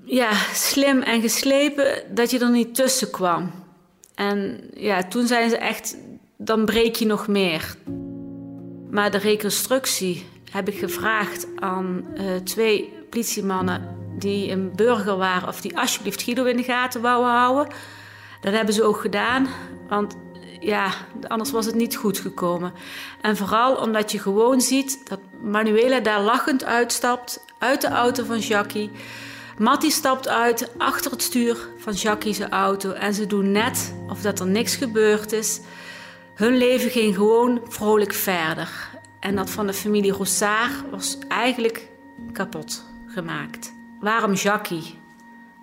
ja, 0.05 0.31
slim 0.53 1.01
en 1.01 1.21
geslepen 1.21 2.03
dat 2.15 2.31
je 2.31 2.39
er 2.39 2.51
niet 2.51 2.75
tussen 2.75 3.11
kwam. 3.11 3.64
En 4.15 4.69
ja, 4.73 5.03
toen 5.03 5.27
zijn 5.27 5.49
ze 5.49 5.57
echt, 5.57 5.97
dan 6.37 6.65
breek 6.65 6.95
je 6.95 7.05
nog 7.05 7.27
meer. 7.27 7.75
Maar 8.89 9.11
de 9.11 9.17
reconstructie 9.17 10.25
heb 10.51 10.67
ik 10.67 10.79
gevraagd 10.79 11.47
aan 11.55 12.05
uh, 12.17 12.35
twee 12.35 12.93
politiemannen 13.09 13.95
die 14.19 14.51
een 14.51 14.71
burger 14.75 15.17
waren, 15.17 15.47
of 15.47 15.61
die 15.61 15.77
alsjeblieft 15.77 16.21
Guido 16.21 16.43
in 16.43 16.57
de 16.57 16.63
gaten 16.63 17.01
wouden 17.01 17.31
houden. 17.31 17.73
Dat 18.41 18.53
hebben 18.53 18.73
ze 18.73 18.83
ook 18.83 18.99
gedaan, 18.99 19.47
want 19.87 20.15
ja, 20.59 20.91
anders 21.27 21.51
was 21.51 21.65
het 21.65 21.75
niet 21.75 21.95
goed 21.95 22.19
gekomen. 22.19 22.73
En 23.21 23.37
vooral 23.37 23.75
omdat 23.75 24.11
je 24.11 24.19
gewoon 24.19 24.61
ziet 24.61 25.09
dat 25.09 25.19
Manuela 25.41 25.99
daar 25.99 26.21
lachend 26.21 26.63
uitstapt 26.63 27.45
uit 27.59 27.81
de 27.81 27.87
auto 27.87 28.23
van 28.23 28.39
Jackie. 28.39 28.91
Mattie 29.57 29.91
stapt 29.91 30.27
uit 30.27 30.71
achter 30.77 31.11
het 31.11 31.21
stuur 31.21 31.67
van 31.77 31.93
Jackie's 31.93 32.39
auto 32.39 32.91
en 32.91 33.13
ze 33.13 33.27
doen 33.27 33.51
net 33.51 33.95
of 34.09 34.21
dat 34.21 34.39
er 34.39 34.47
niks 34.47 34.75
gebeurd 34.75 35.31
is. 35.31 35.61
Hun 36.33 36.57
leven 36.57 36.89
ging 36.89 37.15
gewoon 37.15 37.61
vrolijk 37.67 38.13
verder. 38.13 38.69
En 39.19 39.35
dat 39.35 39.49
van 39.49 39.67
de 39.67 39.73
familie 39.73 40.11
Roussard 40.11 40.89
was 40.91 41.17
eigenlijk 41.27 41.87
kapot 42.31 42.85
gemaakt. 43.07 43.73
Waarom 43.99 44.33
Jackie? 44.33 44.99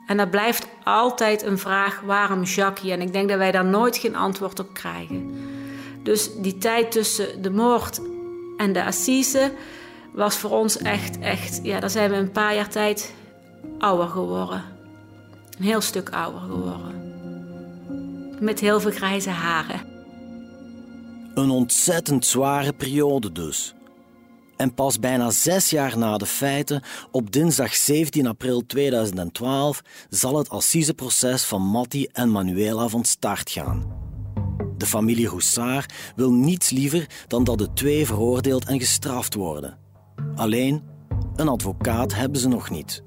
En 0.06 0.16
dat 0.16 0.30
blijft 0.30 0.66
altijd 0.84 1.42
een 1.42 1.58
vraag: 1.58 2.00
waarom 2.00 2.42
Jackie? 2.42 2.92
En 2.92 3.00
ik 3.00 3.12
denk 3.12 3.28
dat 3.28 3.38
wij 3.38 3.52
daar 3.52 3.64
nooit 3.64 3.96
geen 3.96 4.16
antwoord 4.16 4.58
op 4.58 4.74
krijgen. 4.74 5.34
Dus 6.02 6.34
die 6.34 6.58
tijd 6.58 6.92
tussen 6.92 7.42
de 7.42 7.50
moord 7.50 8.00
en 8.56 8.72
de 8.72 8.84
assise 8.84 9.52
was 10.12 10.36
voor 10.36 10.50
ons 10.50 10.78
echt, 10.78 11.18
echt, 11.18 11.60
ja, 11.62 11.80
daar 11.80 11.90
zijn 11.90 12.10
we 12.10 12.16
een 12.16 12.30
paar 12.30 12.54
jaar 12.54 12.68
tijd 12.68 13.14
ouder 13.82 14.08
geworden. 14.08 14.62
Een 15.58 15.64
heel 15.64 15.80
stuk 15.80 16.10
ouder 16.10 16.40
geworden. 16.40 17.00
Met 18.40 18.60
heel 18.60 18.80
veel 18.80 18.90
grijze 18.90 19.30
haren. 19.30 19.80
Een 21.34 21.50
ontzettend 21.50 22.26
zware 22.26 22.72
periode 22.72 23.32
dus. 23.32 23.74
En 24.56 24.74
pas 24.74 24.98
bijna 24.98 25.30
zes 25.30 25.70
jaar 25.70 25.98
na 25.98 26.18
de 26.18 26.26
feiten, 26.26 26.82
op 27.10 27.32
dinsdag 27.32 27.74
17 27.74 28.26
april 28.26 28.66
2012, 28.66 29.82
zal 30.08 30.38
het 30.38 30.48
assiseproces 30.48 31.44
van 31.44 31.62
Matti 31.62 32.06
en 32.12 32.30
Manuela 32.30 32.88
van 32.88 33.04
start 33.04 33.50
gaan. 33.50 34.00
De 34.76 34.86
familie 34.86 35.28
Roussard 35.28 35.92
wil 36.16 36.32
niets 36.32 36.70
liever 36.70 37.06
dan 37.26 37.44
dat 37.44 37.58
de 37.58 37.72
twee 37.72 38.06
veroordeeld 38.06 38.64
en 38.64 38.78
gestraft 38.78 39.34
worden. 39.34 39.78
Alleen, 40.34 40.82
een 41.36 41.48
advocaat 41.48 42.14
hebben 42.14 42.40
ze 42.40 42.48
nog 42.48 42.70
niet. 42.70 43.02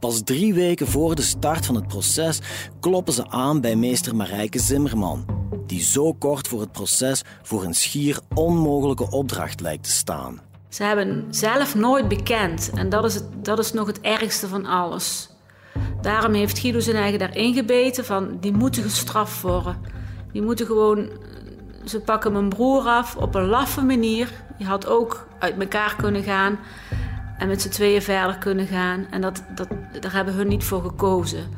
Pas 0.00 0.22
drie 0.24 0.54
weken 0.54 0.86
voor 0.86 1.14
de 1.14 1.22
start 1.22 1.66
van 1.66 1.74
het 1.74 1.86
proces 1.86 2.40
kloppen 2.80 3.12
ze 3.12 3.28
aan 3.28 3.60
bij 3.60 3.76
meester 3.76 4.16
Marijke 4.16 4.58
Zimmerman, 4.58 5.26
die 5.66 5.82
zo 5.82 6.12
kort 6.12 6.48
voor 6.48 6.60
het 6.60 6.72
proces 6.72 7.22
voor 7.42 7.64
een 7.64 7.74
schier 7.74 8.18
onmogelijke 8.34 9.10
opdracht 9.10 9.60
lijkt 9.60 9.84
te 9.84 9.90
staan. 9.90 10.40
Ze 10.68 10.82
hebben 10.82 11.24
zelf 11.30 11.74
nooit 11.74 12.08
bekend 12.08 12.70
en 12.74 12.88
dat 12.88 13.04
is, 13.04 13.14
het, 13.14 13.44
dat 13.44 13.58
is 13.58 13.72
nog 13.72 13.86
het 13.86 14.00
ergste 14.00 14.48
van 14.48 14.66
alles. 14.66 15.30
Daarom 16.00 16.32
heeft 16.32 16.58
Guido 16.58 16.80
zijn 16.80 16.96
eigen 16.96 17.18
daarin 17.18 17.54
gebeten 17.54 18.04
van 18.04 18.36
die 18.40 18.52
moeten 18.52 18.82
gestraft 18.82 19.40
worden. 19.40 19.76
Die 20.32 20.42
moeten 20.42 20.66
gewoon, 20.66 21.08
ze 21.84 22.00
pakken 22.00 22.32
mijn 22.32 22.48
broer 22.48 22.82
af 22.82 23.16
op 23.16 23.34
een 23.34 23.46
laffe 23.46 23.82
manier. 23.82 24.32
Die 24.58 24.66
had 24.66 24.86
ook 24.86 25.26
uit 25.38 25.60
elkaar 25.60 25.96
kunnen 25.96 26.22
gaan 26.22 26.58
en 27.38 27.48
met 27.48 27.62
z'n 27.62 27.68
tweeën 27.68 28.02
verder 28.02 28.38
kunnen 28.38 28.66
gaan. 28.66 29.06
En 29.10 29.20
dat, 29.20 29.42
dat, 29.54 29.68
daar 30.00 30.12
hebben 30.12 30.34
hun 30.34 30.48
niet 30.48 30.64
voor 30.64 30.82
gekozen. 30.82 31.48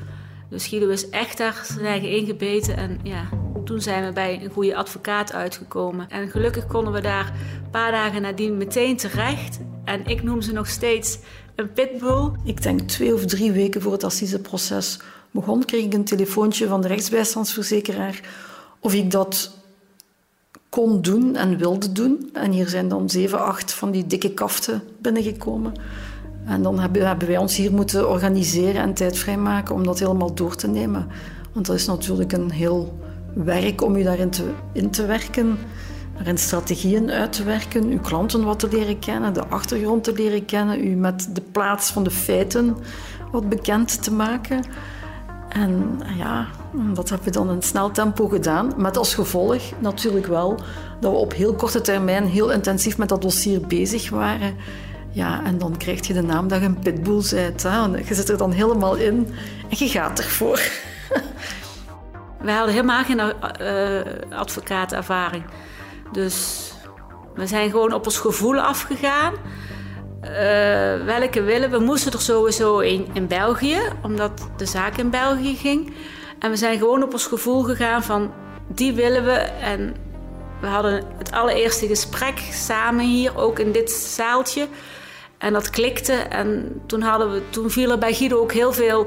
Dus 0.50 0.66
Guido 0.66 0.88
is 0.88 1.08
echt 1.08 1.38
daar 1.38 1.62
zijn 1.64 1.86
eigen 1.86 2.10
ingebeten. 2.10 2.76
En 2.76 3.00
ja, 3.02 3.28
toen 3.64 3.80
zijn 3.80 4.04
we 4.04 4.12
bij 4.12 4.40
een 4.42 4.50
goede 4.50 4.76
advocaat 4.76 5.32
uitgekomen. 5.32 6.08
En 6.08 6.28
gelukkig 6.28 6.66
konden 6.66 6.92
we 6.92 7.00
daar 7.00 7.32
een 7.64 7.70
paar 7.70 7.90
dagen 7.90 8.22
nadien 8.22 8.56
meteen 8.56 8.96
terecht. 8.96 9.60
En 9.84 10.06
ik 10.06 10.22
noem 10.22 10.42
ze 10.42 10.52
nog 10.52 10.66
steeds 10.66 11.18
een 11.54 11.72
pitbull. 11.72 12.30
Ik 12.44 12.62
denk 12.62 12.80
twee 12.80 13.14
of 13.14 13.24
drie 13.24 13.52
weken 13.52 13.82
voor 13.82 13.92
het 13.92 14.04
assiseproces 14.04 14.98
begon, 15.30 15.64
kreeg 15.64 15.84
ik 15.84 15.94
een 15.94 16.04
telefoontje 16.04 16.66
van 16.66 16.80
de 16.80 16.88
rechtsbijstandsverzekeraar 16.88 18.20
of 18.80 18.94
ik 18.94 19.10
dat 19.10 19.57
kon 20.68 21.02
doen 21.02 21.36
en 21.36 21.58
wilde 21.58 21.92
doen. 21.92 22.30
En 22.32 22.50
hier 22.50 22.68
zijn 22.68 22.88
dan 22.88 23.10
zeven, 23.10 23.44
acht 23.44 23.72
van 23.72 23.90
die 23.90 24.06
dikke 24.06 24.34
kaften 24.34 24.82
binnengekomen. 25.00 25.72
En 26.44 26.62
dan 26.62 26.78
hebben, 26.78 27.26
wij 27.26 27.36
ons 27.36 27.56
hier 27.56 27.72
moeten 27.72 28.08
organiseren 28.08 28.82
en 28.82 28.94
tijd 28.94 29.18
vrijmaken 29.18 29.74
om 29.74 29.84
dat 29.84 29.98
helemaal 29.98 30.34
door 30.34 30.56
te 30.56 30.68
nemen. 30.68 31.06
Want 31.52 31.66
dat 31.66 31.76
is 31.76 31.86
natuurlijk 31.86 32.32
een 32.32 32.50
heel 32.50 32.98
werk 33.34 33.82
om 33.82 33.96
u 33.96 34.02
daarin 34.02 34.30
te, 34.30 34.50
in 34.72 34.90
te 34.90 35.06
werken, 35.06 35.58
daarin 36.16 36.38
strategieën 36.38 37.10
uit 37.10 37.32
te 37.32 37.44
werken, 37.44 37.84
uw 37.84 38.00
klanten 38.00 38.44
wat 38.44 38.58
te 38.58 38.68
leren 38.68 38.98
kennen, 38.98 39.34
de 39.34 39.46
achtergrond 39.46 40.04
te 40.04 40.12
leren 40.12 40.44
kennen, 40.44 40.84
u 40.84 40.94
met 40.94 41.28
de 41.32 41.42
plaats 41.52 41.90
van 41.90 42.04
de 42.04 42.10
feiten 42.10 42.76
wat 43.32 43.48
bekend 43.48 44.02
te 44.02 44.12
maken. 44.12 44.64
En 45.48 46.00
ja, 46.16 46.46
dat 46.94 47.08
hebben 47.08 47.26
we 47.26 47.32
dan 47.32 47.50
in 47.50 47.62
snel 47.62 47.90
tempo 47.90 48.28
gedaan. 48.28 48.72
Met 48.76 48.96
als 48.96 49.14
gevolg 49.14 49.62
natuurlijk 49.78 50.26
wel 50.26 50.58
dat 51.00 51.12
we 51.12 51.18
op 51.18 51.34
heel 51.34 51.54
korte 51.54 51.80
termijn 51.80 52.26
heel 52.26 52.50
intensief 52.50 52.98
met 52.98 53.08
dat 53.08 53.22
dossier 53.22 53.60
bezig 53.60 54.10
waren. 54.10 54.56
Ja, 55.10 55.44
en 55.44 55.58
dan 55.58 55.76
krijg 55.76 56.06
je 56.06 56.12
de 56.12 56.22
naam 56.22 56.48
dat 56.48 56.60
je 56.60 56.66
een 56.66 56.78
pitbull 56.78 57.22
bent. 57.30 57.62
Hè? 57.62 57.84
Je 57.84 58.14
zit 58.14 58.28
er 58.28 58.36
dan 58.36 58.52
helemaal 58.52 58.96
in 58.96 59.34
en 59.68 59.76
je 59.78 59.88
gaat 59.88 60.18
ervoor. 60.18 60.60
Wij 62.42 62.54
hadden 62.54 62.74
helemaal 62.74 63.04
geen 63.04 63.20
uh, 63.60 64.00
advocaatervaring. 64.38 65.44
Dus 66.12 66.68
we 67.34 67.46
zijn 67.46 67.70
gewoon 67.70 67.92
op 67.92 68.04
ons 68.04 68.18
gevoel 68.18 68.60
afgegaan. 68.60 69.34
Uh, 70.22 71.04
welke 71.04 71.42
willen 71.42 71.70
we? 71.70 71.78
moesten 71.78 72.12
er 72.12 72.20
sowieso 72.20 72.78
in, 72.78 73.06
in 73.12 73.26
België, 73.26 73.78
omdat 74.02 74.48
de 74.56 74.66
zaak 74.66 74.96
in 74.96 75.10
België 75.10 75.56
ging. 75.56 75.92
En 76.38 76.50
we 76.50 76.56
zijn 76.56 76.78
gewoon 76.78 77.02
op 77.02 77.12
ons 77.12 77.26
gevoel 77.26 77.62
gegaan 77.62 78.02
van 78.02 78.32
die 78.68 78.92
willen 78.92 79.24
we. 79.24 79.32
En 79.60 79.94
we 80.60 80.66
hadden 80.66 81.04
het 81.18 81.32
allereerste 81.32 81.86
gesprek 81.86 82.38
samen 82.52 83.04
hier, 83.04 83.36
ook 83.36 83.58
in 83.58 83.72
dit 83.72 83.90
zaaltje. 83.90 84.68
En 85.38 85.52
dat 85.52 85.70
klikte. 85.70 86.12
En 86.12 86.80
toen, 86.86 87.00
hadden 87.00 87.32
we, 87.32 87.42
toen 87.50 87.70
viel 87.70 87.90
er 87.90 87.98
bij 87.98 88.14
Guido 88.14 88.40
ook 88.40 88.52
heel 88.52 88.72
veel 88.72 89.06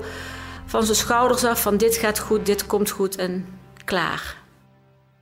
van 0.66 0.84
zijn 0.84 0.98
schouders 0.98 1.44
af 1.44 1.62
van 1.62 1.78
dit 1.78 1.96
gaat 1.96 2.20
goed, 2.20 2.46
dit 2.46 2.68
komt 2.68 2.90
goed 2.90 3.16
en 3.16 3.46
klaar. 3.86 4.38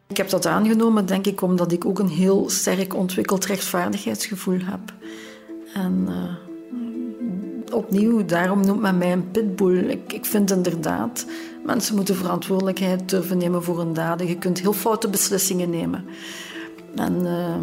Ik 0.08 0.17
heb 0.17 0.29
dat 0.29 0.46
aangenomen, 0.46 1.05
denk 1.05 1.25
ik, 1.25 1.41
omdat 1.41 1.72
ik 1.72 1.86
ook 1.86 2.00
een 2.00 2.10
heel 2.10 2.50
sterk 2.50 2.96
ontwikkeld 2.96 3.46
rechtvaardigheidsgevoel 3.46 4.60
heb. 4.63 4.79
En 5.73 6.07
uh, 6.09 7.73
opnieuw, 7.73 8.25
daarom 8.25 8.65
noemt 8.65 8.81
men 8.81 8.97
mij 8.97 9.11
een 9.11 9.31
pitbull. 9.31 9.99
Ik, 10.07 10.25
vind 10.25 10.51
inderdaad, 10.51 11.25
mensen 11.65 11.95
moeten 11.95 12.15
verantwoordelijkheid 12.15 13.09
durven 13.09 13.38
nemen 13.38 13.63
voor 13.63 13.77
hun 13.77 13.93
daden. 13.93 14.27
Je 14.27 14.38
kunt 14.38 14.59
heel 14.59 14.73
foute 14.73 15.09
beslissingen 15.09 15.69
nemen. 15.69 16.05
En 16.95 17.21
uh, 17.23 17.55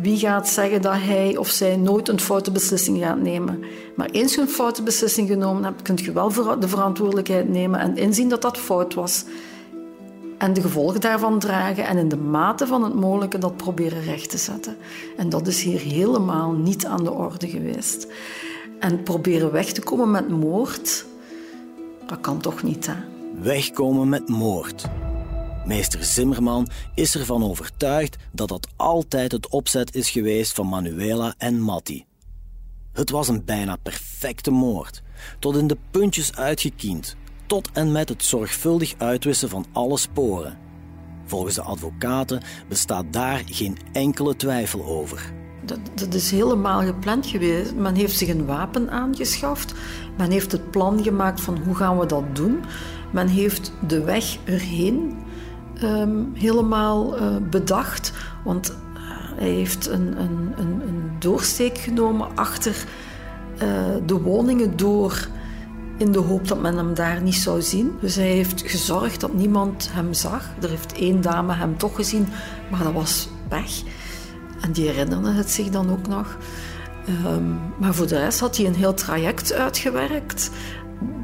wie 0.00 0.18
gaat 0.18 0.48
zeggen 0.48 0.82
dat 0.82 0.96
hij 0.96 1.36
of 1.36 1.48
zij 1.48 1.76
nooit 1.76 2.08
een 2.08 2.20
foute 2.20 2.50
beslissing 2.50 2.98
gaat 2.98 3.20
nemen? 3.20 3.64
Maar 3.96 4.10
eens 4.10 4.34
je 4.34 4.40
een 4.40 4.48
foute 4.48 4.82
beslissing 4.82 5.28
genomen 5.28 5.64
hebt, 5.64 5.82
kun 5.82 5.98
je 6.02 6.12
wel 6.12 6.32
de 6.60 6.68
verantwoordelijkheid 6.68 7.48
nemen 7.48 7.80
en 7.80 7.96
inzien 7.96 8.28
dat 8.28 8.42
dat 8.42 8.58
fout 8.58 8.94
was. 8.94 9.24
En 10.38 10.52
de 10.52 10.60
gevolgen 10.60 11.00
daarvan 11.00 11.38
dragen 11.38 11.86
en 11.86 11.98
in 11.98 12.08
de 12.08 12.16
mate 12.16 12.66
van 12.66 12.84
het 12.84 12.94
mogelijke 12.94 13.38
dat 13.38 13.56
proberen 13.56 14.02
recht 14.02 14.30
te 14.30 14.38
zetten. 14.38 14.76
En 15.16 15.28
dat 15.28 15.46
is 15.46 15.62
hier 15.62 15.80
helemaal 15.80 16.52
niet 16.52 16.86
aan 16.86 17.04
de 17.04 17.12
orde 17.12 17.48
geweest. 17.48 18.06
En 18.80 19.02
proberen 19.02 19.52
weg 19.52 19.72
te 19.72 19.82
komen 19.82 20.10
met 20.10 20.28
moord, 20.28 21.06
dat 22.06 22.20
kan 22.20 22.40
toch 22.40 22.62
niet, 22.62 22.86
hè? 22.86 22.94
Wegkomen 23.40 24.08
met 24.08 24.28
moord. 24.28 24.84
Meester 25.66 26.04
Zimmerman 26.04 26.68
is 26.94 27.14
ervan 27.14 27.44
overtuigd 27.44 28.16
dat 28.32 28.48
dat 28.48 28.68
altijd 28.76 29.32
het 29.32 29.48
opzet 29.48 29.94
is 29.94 30.10
geweest 30.10 30.54
van 30.54 30.66
Manuela 30.66 31.34
en 31.38 31.60
Matti. 31.60 32.04
Het 32.92 33.10
was 33.10 33.28
een 33.28 33.44
bijna 33.44 33.76
perfecte 33.76 34.50
moord, 34.50 35.02
tot 35.38 35.56
in 35.56 35.66
de 35.66 35.76
puntjes 35.90 36.34
uitgekiend, 36.34 37.16
tot 37.46 37.70
en 37.72 37.92
met 37.92 38.08
het 38.08 38.24
zorgvuldig 38.24 38.94
uitwissen 38.98 39.48
van 39.48 39.66
alle 39.72 39.98
sporen. 39.98 40.58
Volgens 41.24 41.54
de 41.54 41.62
advocaten 41.62 42.42
bestaat 42.68 43.04
daar 43.10 43.42
geen 43.46 43.76
enkele 43.92 44.36
twijfel 44.36 44.84
over. 44.84 45.32
Dat, 45.64 45.78
dat, 45.94 46.14
is 46.14 46.30
helemaal 46.30 46.82
gepland 46.82 47.26
geweest. 47.26 47.74
Men 47.74 47.94
heeft 47.94 48.16
zich 48.16 48.28
een 48.28 48.46
wapen 48.46 48.90
aangeschaft. 48.90 49.74
Men 50.16 50.30
heeft 50.30 50.52
het 50.52 50.70
plan 50.70 51.02
gemaakt 51.02 51.40
van 51.40 51.58
hoe 51.58 51.74
gaan 51.74 51.98
we 51.98 52.06
dat 52.06 52.36
doen. 52.36 52.64
Men 53.12 53.28
heeft 53.28 53.72
de 53.86 54.04
weg 54.04 54.36
erheen 54.44 55.24
Ehm, 55.80 56.24
helemaal 56.34 57.20
uh, 57.20 57.36
bedacht. 57.50 58.12
Want 58.44 58.70
uh, 58.70 58.76
hij 59.38 59.48
heeft 59.48 59.86
een, 59.86 60.20
een, 60.20 60.52
een, 60.56 60.82
een, 60.86 61.10
doorsteek 61.18 61.78
genomen 61.78 62.28
achter 62.34 62.84
uh, 63.54 63.60
de 64.06 64.20
woningen 64.20 64.76
door 64.76 65.28
in 65.96 66.12
de 66.12 66.18
hoop 66.18 66.48
dat 66.48 66.60
men 66.60 66.76
hem 66.76 66.94
daar 66.94 67.22
niet 67.22 67.34
zou 67.34 67.62
zien. 67.62 67.96
Dus 68.00 68.14
hij 68.14 68.30
heeft 68.30 68.62
gezorgd 68.66 69.20
dat 69.20 69.34
niemand 69.34 69.88
hem 69.92 70.14
zag. 70.14 70.48
Er 70.62 70.68
heeft 70.68 70.92
één 70.92 71.20
dame 71.20 71.54
hem 71.54 71.78
toch 71.78 71.94
gezien, 71.94 72.28
maar 72.70 72.82
dat 72.82 72.92
was 72.92 73.28
weg. 73.48 73.82
En 74.60 74.72
die 74.72 74.88
herinnerde 74.88 75.32
het 75.32 75.50
zich 75.50 75.68
dan 75.68 75.90
ook 75.90 76.08
nog. 76.08 76.36
Um, 77.26 77.58
maar 77.78 77.94
voor 77.94 78.06
de 78.06 78.18
rest 78.18 78.40
had 78.40 78.56
hij 78.56 78.66
een 78.66 78.74
heel 78.74 78.94
traject 78.94 79.52
uitgewerkt 79.52 80.50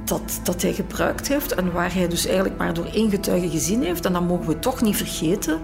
dat, 0.04 0.40
dat 0.42 0.62
hij 0.62 0.72
gebruikt 0.72 1.28
heeft 1.28 1.54
en 1.54 1.72
waar 1.72 1.94
hij 1.94 2.08
dus 2.08 2.26
eigenlijk 2.26 2.58
maar 2.58 2.74
door 2.74 2.86
één 2.86 3.10
getuige 3.10 3.50
gezien 3.50 3.82
heeft. 3.82 4.04
En 4.04 4.12
dat 4.12 4.26
mogen 4.26 4.46
we 4.46 4.58
toch 4.58 4.82
niet 4.82 4.96
vergeten. 4.96 5.60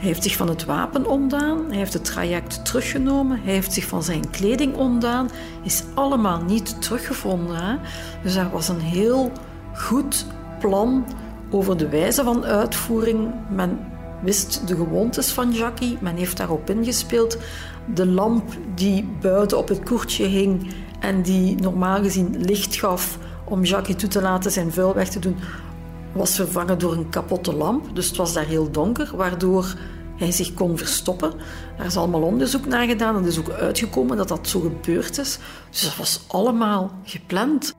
Hij 0.00 0.08
heeft 0.08 0.22
zich 0.22 0.36
van 0.36 0.48
het 0.48 0.64
wapen 0.64 1.06
ontdaan, 1.06 1.64
hij 1.68 1.76
heeft 1.76 1.92
het 1.92 2.04
traject 2.04 2.64
teruggenomen, 2.64 3.40
hij 3.42 3.52
heeft 3.52 3.72
zich 3.72 3.84
van 3.84 4.02
zijn 4.02 4.30
kleding 4.30 4.76
ontdaan, 4.76 5.30
is 5.62 5.82
allemaal 5.94 6.42
niet 6.42 6.82
teruggevonden. 6.82 7.80
Dus 8.22 8.34
er 8.34 8.50
was 8.50 8.68
een 8.68 8.80
heel 8.80 9.32
goed 9.74 10.26
plan 10.58 11.06
over 11.50 11.76
de 11.76 11.88
wijze 11.88 12.22
van 12.24 12.44
uitvoering. 12.44 13.34
Men 13.50 13.78
wist 14.22 14.68
de 14.68 14.76
gewoontes 14.76 15.30
van 15.30 15.52
Jackie, 15.52 15.98
men 16.00 16.16
heeft 16.16 16.36
daarop 16.36 16.70
ingespeeld. 16.70 17.38
De 17.94 18.06
lamp 18.06 18.50
die 18.74 19.08
buiten 19.20 19.58
op 19.58 19.68
het 19.68 19.82
koertje 19.82 20.26
hing 20.26 20.72
en 21.00 21.22
die 21.22 21.56
normaal 21.56 22.02
gezien 22.02 22.40
licht 22.40 22.76
gaf, 22.76 23.18
om 23.44 23.64
Jacques 23.64 23.96
toe 23.96 24.08
te 24.08 24.22
laten 24.22 24.50
zijn 24.50 24.72
vuil 24.72 24.94
weg 24.94 25.08
te 25.08 25.18
doen, 25.18 25.36
was 26.12 26.34
vervangen 26.34 26.78
door 26.78 26.92
een 26.92 27.08
kapotte 27.08 27.54
lamp. 27.54 27.94
Dus 27.94 28.06
het 28.06 28.16
was 28.16 28.32
daar 28.32 28.46
heel 28.46 28.70
donker, 28.70 29.16
waardoor 29.16 29.74
hij 30.16 30.32
zich 30.32 30.54
kon 30.54 30.78
verstoppen. 30.78 31.32
Er 31.78 31.84
is 31.84 31.96
allemaal 31.96 32.22
onderzoek 32.22 32.66
naar 32.66 32.86
gedaan 32.86 33.16
en 33.16 33.24
is 33.24 33.38
ook 33.38 33.50
uitgekomen 33.50 34.16
dat 34.16 34.28
dat 34.28 34.48
zo 34.48 34.60
gebeurd 34.60 35.18
is. 35.18 35.38
Dus 35.70 35.82
dat 35.82 35.96
was 35.96 36.20
allemaal 36.26 36.90
gepland. 37.04 37.74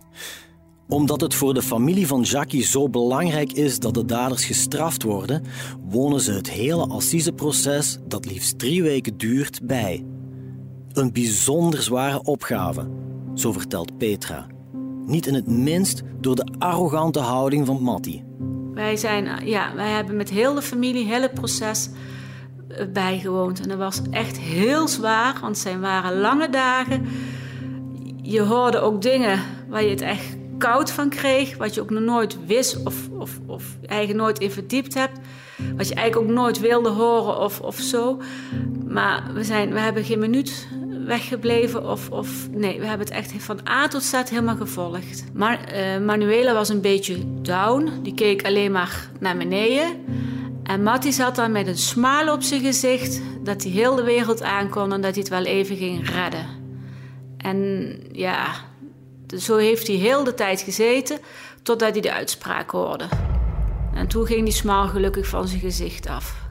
Omdat 0.87 1.21
het 1.21 1.35
voor 1.35 1.53
de 1.53 1.61
familie 1.61 2.07
van 2.07 2.21
Jackie 2.21 2.63
zo 2.63 2.89
belangrijk 2.89 3.51
is 3.51 3.79
dat 3.79 3.93
de 3.93 4.05
daders 4.05 4.45
gestraft 4.45 5.03
worden, 5.03 5.43
wonen 5.89 6.21
ze 6.21 6.31
het 6.31 6.49
hele 6.49 6.87
assiseproces, 6.87 7.97
dat 8.07 8.25
liefst 8.25 8.59
drie 8.59 8.83
weken 8.83 9.17
duurt, 9.17 9.59
bij. 9.63 10.05
Een 10.91 11.11
bijzonder 11.13 11.81
zware 11.81 12.23
opgave, 12.23 12.89
zo 13.33 13.51
vertelt 13.51 13.97
Petra. 13.97 14.47
Niet 15.11 15.27
in 15.27 15.33
het 15.33 15.47
minst 15.47 16.01
door 16.19 16.35
de 16.35 16.47
arrogante 16.57 17.19
houding 17.19 17.65
van 17.65 17.81
Matti. 17.81 18.23
Wij, 18.73 18.95
zijn, 18.95 19.47
ja, 19.47 19.75
wij 19.75 19.89
hebben 19.89 20.15
met 20.15 20.29
heel 20.29 20.53
de 20.53 20.61
familie 20.61 21.05
heel 21.05 21.21
het 21.21 21.33
proces 21.33 21.89
eh, 22.67 22.85
bijgewoond. 22.93 23.61
En 23.61 23.69
dat 23.69 23.77
was 23.77 24.01
echt 24.11 24.39
heel 24.39 24.87
zwaar, 24.87 25.33
want 25.33 25.55
het 25.55 25.57
zijn 25.57 25.81
waren 25.81 26.19
lange 26.19 26.49
dagen. 26.49 27.07
Je 28.21 28.41
hoorde 28.41 28.79
ook 28.79 29.01
dingen 29.01 29.39
waar 29.69 29.83
je 29.83 29.89
het 29.89 30.01
echt 30.01 30.37
koud 30.57 30.91
van 30.91 31.09
kreeg, 31.09 31.57
wat 31.57 31.73
je 31.73 31.81
ook 31.81 31.89
nog 31.89 32.03
nooit 32.03 32.45
wist 32.45 32.85
of, 32.85 33.09
of, 33.17 33.39
of 33.45 33.77
eigenlijk 33.85 34.19
nooit 34.19 34.39
in 34.39 34.51
verdiept 34.51 34.93
hebt. 34.93 35.19
Wat 35.77 35.87
je 35.87 35.95
eigenlijk 35.95 36.29
ook 36.29 36.35
nooit 36.35 36.59
wilde 36.59 36.89
horen 36.89 37.39
of, 37.39 37.59
of 37.61 37.79
zo. 37.79 38.21
Maar 38.87 39.23
we, 39.33 39.43
zijn, 39.43 39.73
we 39.73 39.79
hebben 39.79 40.03
geen 40.03 40.19
minuut 40.19 40.67
weggebleven 41.05 41.89
of, 41.89 42.09
of 42.09 42.49
nee, 42.51 42.79
we 42.79 42.85
hebben 42.85 43.07
het 43.07 43.15
echt 43.15 43.33
van 43.37 43.67
A 43.69 43.87
tot 43.87 44.03
Z 44.03 44.11
helemaal 44.11 44.55
gevolgd. 44.55 45.23
Maar 45.33 45.73
uh, 45.73 46.05
Manuela 46.05 46.53
was 46.53 46.69
een 46.69 46.81
beetje 46.81 47.41
down, 47.41 47.91
die 48.01 48.13
keek 48.13 48.45
alleen 48.45 48.71
maar 48.71 49.09
naar 49.19 49.37
beneden. 49.37 50.05
En 50.63 50.83
Matty 50.83 51.11
zat 51.11 51.35
dan 51.35 51.51
met 51.51 51.67
een 51.67 51.77
smile 51.77 52.31
op 52.31 52.41
zijn 52.41 52.61
gezicht 52.61 53.21
dat 53.43 53.63
hij 53.63 53.71
heel 53.71 53.95
de 53.95 54.03
wereld 54.03 54.43
aankon 54.43 54.93
en 54.93 55.01
dat 55.01 55.11
hij 55.11 55.19
het 55.19 55.29
wel 55.29 55.45
even 55.45 55.77
ging 55.77 56.09
redden. 56.09 56.45
En 57.37 57.99
ja, 58.11 58.53
zo 59.37 59.57
heeft 59.57 59.87
hij 59.87 59.95
heel 59.95 60.23
de 60.23 60.33
tijd 60.33 60.61
gezeten 60.61 61.19
totdat 61.63 61.91
hij 61.91 62.01
de 62.01 62.13
uitspraak 62.13 62.71
hoorde. 62.71 63.05
En 63.93 64.07
toen 64.07 64.25
ging 64.25 64.43
die 64.43 64.53
smile 64.53 64.87
gelukkig 64.87 65.27
van 65.27 65.47
zijn 65.47 65.59
gezicht 65.59 66.07
af. 66.07 66.50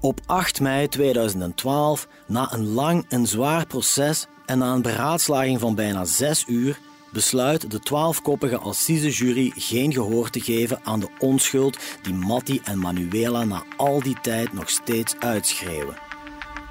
Op 0.00 0.20
8 0.26 0.60
mei 0.60 0.88
2012, 0.88 2.08
na 2.26 2.52
een 2.52 2.66
lang 2.66 3.04
en 3.08 3.26
zwaar 3.26 3.66
proces 3.66 4.26
en 4.46 4.58
na 4.58 4.72
een 4.72 4.82
beraadslaging 4.82 5.60
van 5.60 5.74
bijna 5.74 6.04
zes 6.04 6.44
uur, 6.46 6.78
besluit 7.12 7.70
de 7.70 7.80
twaalfkoppige 7.80 8.58
Assise-jury 8.58 9.52
geen 9.56 9.92
gehoor 9.92 10.30
te 10.30 10.40
geven 10.40 10.80
aan 10.84 11.00
de 11.00 11.08
onschuld 11.18 11.78
die 12.02 12.14
Matti 12.14 12.60
en 12.64 12.78
Manuela 12.78 13.44
na 13.44 13.62
al 13.76 14.02
die 14.02 14.16
tijd 14.22 14.52
nog 14.52 14.70
steeds 14.70 15.14
uitschreeuwen. 15.18 15.96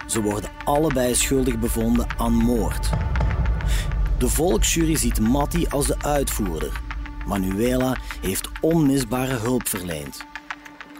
Ze 0.05 0.21
worden 0.21 0.49
allebei 0.63 1.15
schuldig 1.15 1.59
bevonden 1.59 2.07
aan 2.17 2.33
moord. 2.33 2.89
De 4.17 4.29
volksjury 4.29 4.95
ziet 4.95 5.19
Matti 5.19 5.67
als 5.69 5.87
de 5.87 6.01
uitvoerder. 6.01 6.81
Manuela 7.25 7.97
heeft 8.21 8.49
onmisbare 8.61 9.35
hulp 9.35 9.67
verleend. 9.67 10.25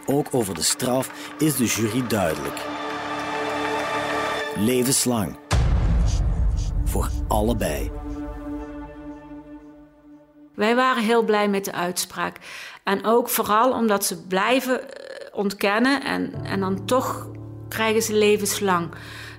Ook 0.09 0.27
over 0.31 0.53
de 0.53 0.61
straf 0.61 1.31
is 1.37 1.55
de 1.55 1.65
jury 1.65 2.07
duidelijk. 2.07 2.65
Levenslang. 4.57 5.37
Voor 6.85 7.09
allebei. 7.27 7.91
Wij 10.55 10.75
waren 10.75 11.03
heel 11.03 11.23
blij 11.23 11.49
met 11.49 11.65
de 11.65 11.71
uitspraak. 11.71 12.37
En 12.83 13.05
ook 13.05 13.29
vooral 13.29 13.71
omdat 13.71 14.05
ze 14.05 14.25
blijven 14.25 14.81
eh, 14.81 15.27
ontkennen 15.33 16.03
en, 16.03 16.33
en 16.43 16.59
dan 16.59 16.85
toch 16.85 17.29
krijgen 17.69 18.01
ze 18.01 18.13
levenslang. 18.13 18.89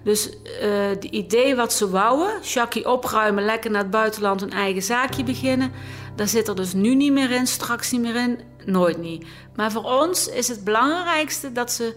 Dus 0.04 0.30
het 0.60 1.04
idee 1.04 1.56
wat 1.56 1.72
ze 1.72 1.90
wouden, 1.90 2.42
Jackie 2.42 2.88
opruimen, 2.88 3.44
lekker 3.44 3.70
naar 3.70 3.82
het 3.82 3.90
buitenland 3.90 4.42
een 4.42 4.52
eigen 4.52 4.82
zaakje 4.82 5.24
beginnen, 5.24 5.72
daar 6.16 6.28
zit 6.28 6.48
er 6.48 6.56
dus 6.56 6.72
nu 6.72 6.94
niet 6.94 7.12
meer 7.12 7.30
in, 7.30 7.46
straks 7.46 7.90
niet 7.90 8.00
meer 8.00 8.16
in, 8.16 8.40
nooit 8.70 8.98
niet. 8.98 9.26
Maar 9.54 9.72
voor 9.72 9.84
ons 9.84 10.28
is 10.28 10.48
het 10.48 10.64
belangrijkste 10.64 11.52
dat 11.52 11.72
ze 11.72 11.96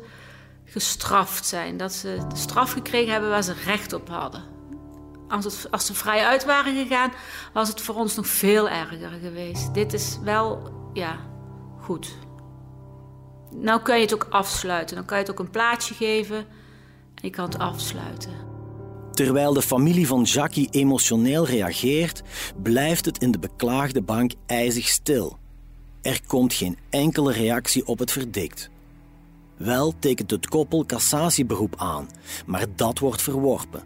gestraft 0.65 1.45
zijn, 1.45 1.77
dat 1.77 1.93
ze 1.93 2.17
de 2.29 2.35
straf 2.35 2.71
gekregen 2.71 3.11
hebben 3.11 3.29
waar 3.29 3.43
ze 3.43 3.53
recht 3.65 3.93
op 3.93 4.09
hadden. 4.09 4.43
Als, 5.27 5.45
het, 5.45 5.67
als 5.71 5.85
ze 5.85 5.93
vrij 5.93 6.25
uit 6.25 6.45
waren 6.45 6.75
gegaan, 6.75 7.11
was 7.53 7.67
het 7.67 7.81
voor 7.81 7.95
ons 7.95 8.15
nog 8.15 8.27
veel 8.27 8.69
erger 8.69 9.19
geweest. 9.21 9.73
Dit 9.73 9.93
is 9.93 10.17
wel, 10.23 10.71
ja, 10.93 11.19
goed. 11.79 12.15
Nou 13.55 13.81
kun 13.81 13.95
je 13.95 14.01
het 14.01 14.13
ook 14.13 14.27
afsluiten. 14.29 14.95
Dan 14.95 15.05
kan 15.05 15.17
je 15.17 15.23
het 15.23 15.31
ook 15.31 15.39
een 15.39 15.49
plaatje 15.49 15.93
geven 15.93 16.37
en 17.15 17.21
je 17.21 17.29
kan 17.29 17.45
het 17.45 17.57
afsluiten. 17.57 18.31
Terwijl 19.11 19.53
de 19.53 19.61
familie 19.61 20.07
van 20.07 20.23
Jackie 20.23 20.67
emotioneel 20.71 21.45
reageert, 21.45 22.21
blijft 22.61 23.05
het 23.05 23.17
in 23.17 23.31
de 23.31 23.39
beklaagde 23.39 24.01
bank 24.01 24.31
ijzig 24.45 24.87
stil. 24.87 25.40
Er 26.01 26.21
komt 26.27 26.53
geen 26.53 26.77
enkele 26.89 27.31
reactie 27.31 27.87
op 27.87 27.99
het 27.99 28.11
verdikt. 28.11 28.69
Wel 29.57 29.93
tekent 29.99 30.31
het 30.31 30.47
koppel 30.47 30.85
cassatieberoep 30.85 31.75
aan, 31.77 32.09
maar 32.45 32.65
dat 32.75 32.99
wordt 32.99 33.21
verworpen. 33.21 33.83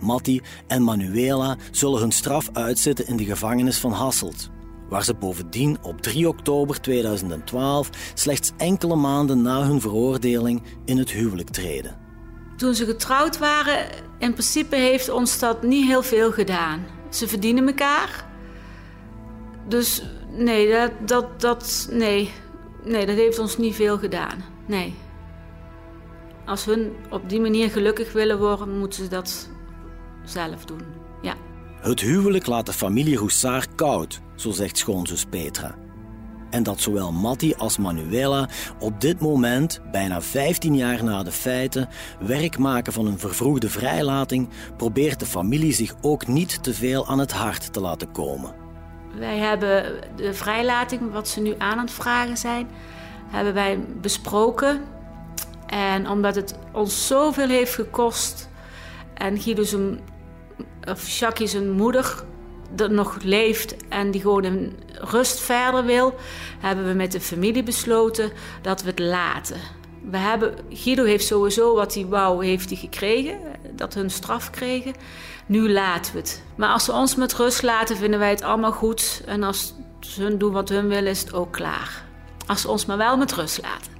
Matti 0.00 0.40
en 0.66 0.82
Manuela 0.82 1.56
zullen 1.70 2.00
hun 2.00 2.12
straf 2.12 2.48
uitzitten 2.52 3.06
in 3.06 3.16
de 3.16 3.24
gevangenis 3.24 3.78
van 3.78 3.92
Hasselt, 3.92 4.50
waar 4.88 5.04
ze 5.04 5.14
bovendien 5.14 5.78
op 5.82 6.00
3 6.00 6.28
oktober 6.28 6.80
2012, 6.80 7.90
slechts 8.14 8.52
enkele 8.56 8.96
maanden 8.96 9.42
na 9.42 9.62
hun 9.62 9.80
veroordeling, 9.80 10.62
in 10.84 10.98
het 10.98 11.10
huwelijk 11.10 11.50
treden. 11.50 11.98
Toen 12.56 12.74
ze 12.74 12.84
getrouwd 12.84 13.38
waren, 13.38 13.86
in 14.18 14.32
principe 14.32 14.76
heeft 14.76 15.08
ons 15.10 15.38
dat 15.38 15.62
niet 15.62 15.86
heel 15.86 16.02
veel 16.02 16.32
gedaan. 16.32 16.84
Ze 17.10 17.28
verdienen 17.28 17.66
elkaar. 17.66 18.30
Dus 19.68 20.02
nee, 20.32 20.70
dat, 20.70 20.90
dat, 21.06 21.40
dat, 21.40 21.88
nee. 21.90 22.30
nee, 22.84 23.06
dat 23.06 23.16
heeft 23.16 23.38
ons 23.38 23.58
niet 23.58 23.74
veel 23.74 23.98
gedaan. 23.98 24.44
Nee. 24.66 24.94
Als 26.46 26.64
hun 26.64 26.92
op 27.10 27.28
die 27.28 27.40
manier 27.40 27.70
gelukkig 27.70 28.12
willen 28.12 28.38
worden, 28.38 28.78
moeten 28.78 29.02
ze 29.02 29.08
dat 29.08 29.50
zelf 30.24 30.64
doen. 30.64 30.82
Ja. 31.22 31.34
Het 31.80 32.00
huwelijk 32.00 32.46
laat 32.46 32.66
de 32.66 32.72
familie 32.72 33.16
Roussard 33.16 33.74
koud, 33.74 34.20
zo 34.36 34.50
zegt 34.50 34.78
schoonzus 34.78 35.24
Petra. 35.24 35.74
En 36.50 36.62
dat 36.62 36.80
zowel 36.80 37.12
Matti 37.12 37.54
als 37.54 37.78
Manuela 37.78 38.48
op 38.78 39.00
dit 39.00 39.20
moment, 39.20 39.80
bijna 39.90 40.22
15 40.22 40.76
jaar 40.76 41.04
na 41.04 41.22
de 41.22 41.32
feiten, 41.32 41.88
werk 42.20 42.58
maken 42.58 42.92
van 42.92 43.06
een 43.06 43.18
vervroegde 43.18 43.68
vrijlating, 43.68 44.48
probeert 44.76 45.20
de 45.20 45.26
familie 45.26 45.72
zich 45.72 45.94
ook 46.00 46.26
niet 46.26 46.62
te 46.62 46.74
veel 46.74 47.06
aan 47.06 47.18
het 47.18 47.32
hart 47.32 47.72
te 47.72 47.80
laten 47.80 48.12
komen. 48.12 48.61
Wij 49.18 49.38
hebben 49.38 50.00
de 50.16 50.34
vrijlating, 50.34 51.12
wat 51.12 51.28
ze 51.28 51.40
nu 51.40 51.54
aan 51.58 51.78
het 51.78 51.90
vragen 51.90 52.36
zijn, 52.36 52.68
hebben 53.26 53.54
wij 53.54 53.78
besproken. 54.00 54.80
En 55.66 56.08
omdat 56.08 56.34
het 56.34 56.54
ons 56.72 57.06
zoveel 57.06 57.48
heeft 57.48 57.74
gekost 57.74 58.48
en 59.14 59.40
Guido 59.40 59.62
zijn, 59.62 60.00
of 60.88 61.08
Jackie 61.08 61.46
zijn 61.46 61.70
moeder 61.70 62.24
dat 62.74 62.90
nog 62.90 63.18
leeft 63.22 63.76
en 63.88 64.10
die 64.10 64.20
gewoon 64.20 64.44
in 64.44 64.76
rust 64.90 65.40
verder 65.40 65.84
wil, 65.84 66.14
hebben 66.58 66.86
we 66.86 66.92
met 66.92 67.12
de 67.12 67.20
familie 67.20 67.62
besloten 67.62 68.32
dat 68.62 68.82
we 68.82 68.88
het 68.88 68.98
laten. 68.98 69.56
We 70.10 70.16
hebben, 70.16 70.54
Guido 70.70 71.04
heeft 71.04 71.26
sowieso 71.26 71.74
wat 71.74 71.94
hij 71.94 72.06
wou, 72.06 72.46
heeft 72.46 72.68
hij 72.68 72.78
gekregen, 72.78 73.38
dat 73.76 73.94
hun 73.94 74.10
straf 74.10 74.50
kregen. 74.50 74.94
Nu 75.46 75.72
laten 75.72 76.12
we 76.12 76.18
het. 76.18 76.42
Maar 76.54 76.68
als 76.68 76.84
ze 76.84 76.92
ons 76.92 77.14
met 77.14 77.34
rust 77.34 77.62
laten, 77.62 77.96
vinden 77.96 78.18
wij 78.18 78.30
het 78.30 78.42
allemaal 78.42 78.72
goed. 78.72 79.22
En 79.26 79.42
als 79.42 79.74
ze 80.00 80.22
hun 80.22 80.38
doen 80.38 80.52
wat 80.52 80.68
hun 80.68 80.88
willen, 80.88 81.10
is 81.10 81.20
het 81.20 81.32
ook 81.32 81.52
klaar. 81.52 82.04
Als 82.46 82.60
ze 82.60 82.68
ons 82.68 82.86
maar 82.86 82.96
wel 82.96 83.16
met 83.16 83.32
rust 83.32 83.62
laten. 83.62 83.92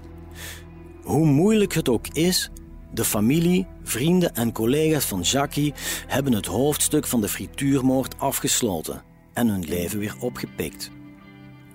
Hoe 1.02 1.26
moeilijk 1.26 1.72
het 1.72 1.88
ook 1.88 2.08
is, 2.08 2.50
de 2.92 3.04
familie, 3.04 3.66
vrienden 3.82 4.34
en 4.34 4.52
collega's 4.52 5.04
van 5.04 5.20
Jackie 5.20 5.74
hebben 6.06 6.32
het 6.32 6.46
hoofdstuk 6.46 7.06
van 7.06 7.20
de 7.20 7.28
frituurmoord 7.28 8.18
afgesloten 8.18 9.02
en 9.32 9.48
hun 9.48 9.64
leven 9.64 9.98
weer 9.98 10.14
opgepikt. 10.20 10.90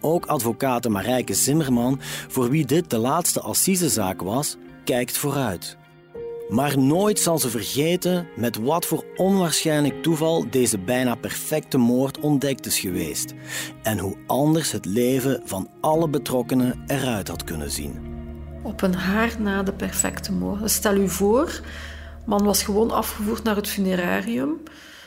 Ook 0.01 0.25
advocaat 0.25 0.89
Marijke 0.89 1.33
Zimmerman, 1.33 1.99
voor 2.27 2.49
wie 2.49 2.65
dit 2.65 2.89
de 2.89 2.97
laatste 2.97 3.41
assisezaak 3.41 4.21
was, 4.21 4.57
kijkt 4.83 5.17
vooruit. 5.17 5.77
Maar 6.49 6.79
nooit 6.79 7.19
zal 7.19 7.39
ze 7.39 7.49
vergeten 7.49 8.27
met 8.36 8.57
wat 8.57 8.86
voor 8.86 9.05
onwaarschijnlijk 9.15 10.03
toeval 10.03 10.45
deze 10.49 10.79
bijna 10.79 11.15
perfecte 11.15 11.77
moord 11.77 12.19
ontdekt 12.19 12.65
is 12.65 12.79
geweest 12.79 13.33
en 13.83 13.99
hoe 13.99 14.17
anders 14.27 14.71
het 14.71 14.86
leven 14.86 15.41
van 15.45 15.69
alle 15.81 16.10
betrokkenen 16.10 16.83
eruit 16.88 17.27
had 17.27 17.43
kunnen 17.43 17.71
zien 17.71 18.15
op 18.67 18.81
een 18.81 18.95
haar 18.95 19.36
na 19.39 19.63
de 19.63 19.73
perfecte 19.73 20.31
moord. 20.31 20.71
Stel 20.71 20.95
u 20.95 21.10
voor, 21.10 21.62
man 22.25 22.43
was 22.43 22.63
gewoon 22.63 22.91
afgevoerd 22.91 23.43
naar 23.43 23.55
het 23.55 23.67
funerarium, 23.67 24.57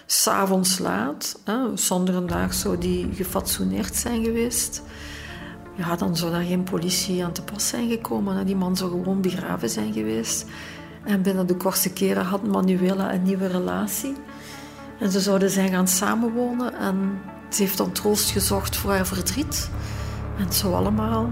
s'avonds 0.06 0.78
laat, 0.78 1.40
hè, 1.44 1.76
zonder 1.76 2.14
een 2.14 2.26
dag 2.26 2.54
zou 2.54 2.78
die 2.78 3.08
gefatsoeneerd 3.12 3.96
zijn 3.96 4.24
geweest. 4.24 4.82
Ja, 5.76 5.96
dan 5.96 6.16
zou 6.16 6.30
daar 6.30 6.42
geen 6.42 6.62
politie 6.62 7.24
aan 7.24 7.32
te 7.32 7.42
pas 7.42 7.68
zijn 7.68 7.88
gekomen. 7.88 8.36
Hè. 8.36 8.44
Die 8.44 8.56
man 8.56 8.76
zou 8.76 8.90
gewoon 8.90 9.20
begraven 9.20 9.68
zijn 9.68 9.92
geweest. 9.92 10.46
En 11.04 11.22
binnen 11.22 11.46
de 11.46 11.56
kortste 11.56 11.92
keren 11.92 12.24
had 12.24 12.46
Manuela 12.46 13.14
een 13.14 13.22
nieuwe 13.22 13.46
relatie. 13.46 14.14
En 14.98 15.10
ze 15.10 15.20
zouden 15.20 15.50
zijn 15.50 15.70
gaan 15.70 15.88
samenwonen. 15.88 16.74
En 16.74 17.20
ze 17.48 17.62
heeft 17.62 17.76
dan 17.76 17.92
troost 17.92 18.30
gezocht 18.30 18.76
voor 18.76 18.90
haar 18.90 19.06
verdriet. 19.06 19.70
En 20.38 20.52
zou 20.52 20.74
allemaal 20.74 21.28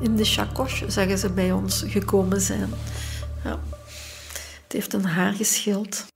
in 0.00 0.16
de 0.16 0.24
chacoche, 0.24 0.90
zeggen 0.90 1.18
ze 1.18 1.30
bij 1.30 1.52
ons, 1.52 1.84
gekomen 1.86 2.40
zijn. 2.40 2.70
Ja. 3.44 3.58
Het 4.62 4.72
heeft 4.72 4.92
een 4.92 5.04
haar 5.04 5.32
geschild. 5.32 6.06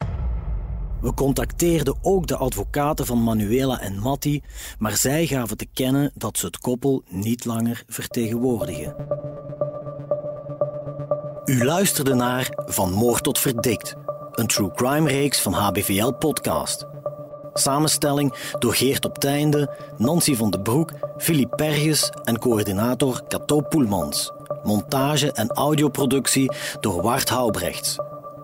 We 1.00 1.14
contacteerden 1.14 1.96
ook 2.02 2.26
de 2.26 2.36
advocaten 2.36 3.06
van 3.06 3.22
Manuela 3.22 3.80
en 3.80 3.98
Matti, 3.98 4.42
maar 4.78 4.96
zij 4.96 5.26
gaven 5.26 5.56
te 5.56 5.66
kennen 5.72 6.10
dat 6.14 6.38
ze 6.38 6.46
het 6.46 6.58
koppel 6.58 7.02
niet 7.08 7.44
langer 7.44 7.84
vertegenwoordigen. 7.86 8.94
U 11.44 11.64
luisterde 11.64 12.14
naar 12.14 12.50
Van 12.66 12.92
Moord 12.92 13.22
tot 13.22 13.38
Verdikt, 13.38 13.94
een 14.32 14.46
true 14.46 14.70
crime 14.70 15.08
reeks 15.08 15.40
van 15.40 15.52
HBVL 15.52 16.12
Podcast. 16.12 16.86
Samenstelling 17.52 18.34
door 18.58 18.74
Geert 18.74 19.04
op 19.04 19.18
Teinde, 19.18 19.76
Nancy 19.96 20.34
van 20.34 20.50
den 20.50 20.62
Broek, 20.62 20.92
Philippe 21.18 21.56
Perges 21.56 22.10
en 22.24 22.38
coördinator 22.38 23.22
Cato 23.28 23.60
Poelmans. 23.60 24.32
Montage 24.62 25.32
en 25.32 25.50
audioproductie 25.50 26.52
door 26.80 27.02
Wart 27.02 27.28
Houbrechts. 27.28 27.96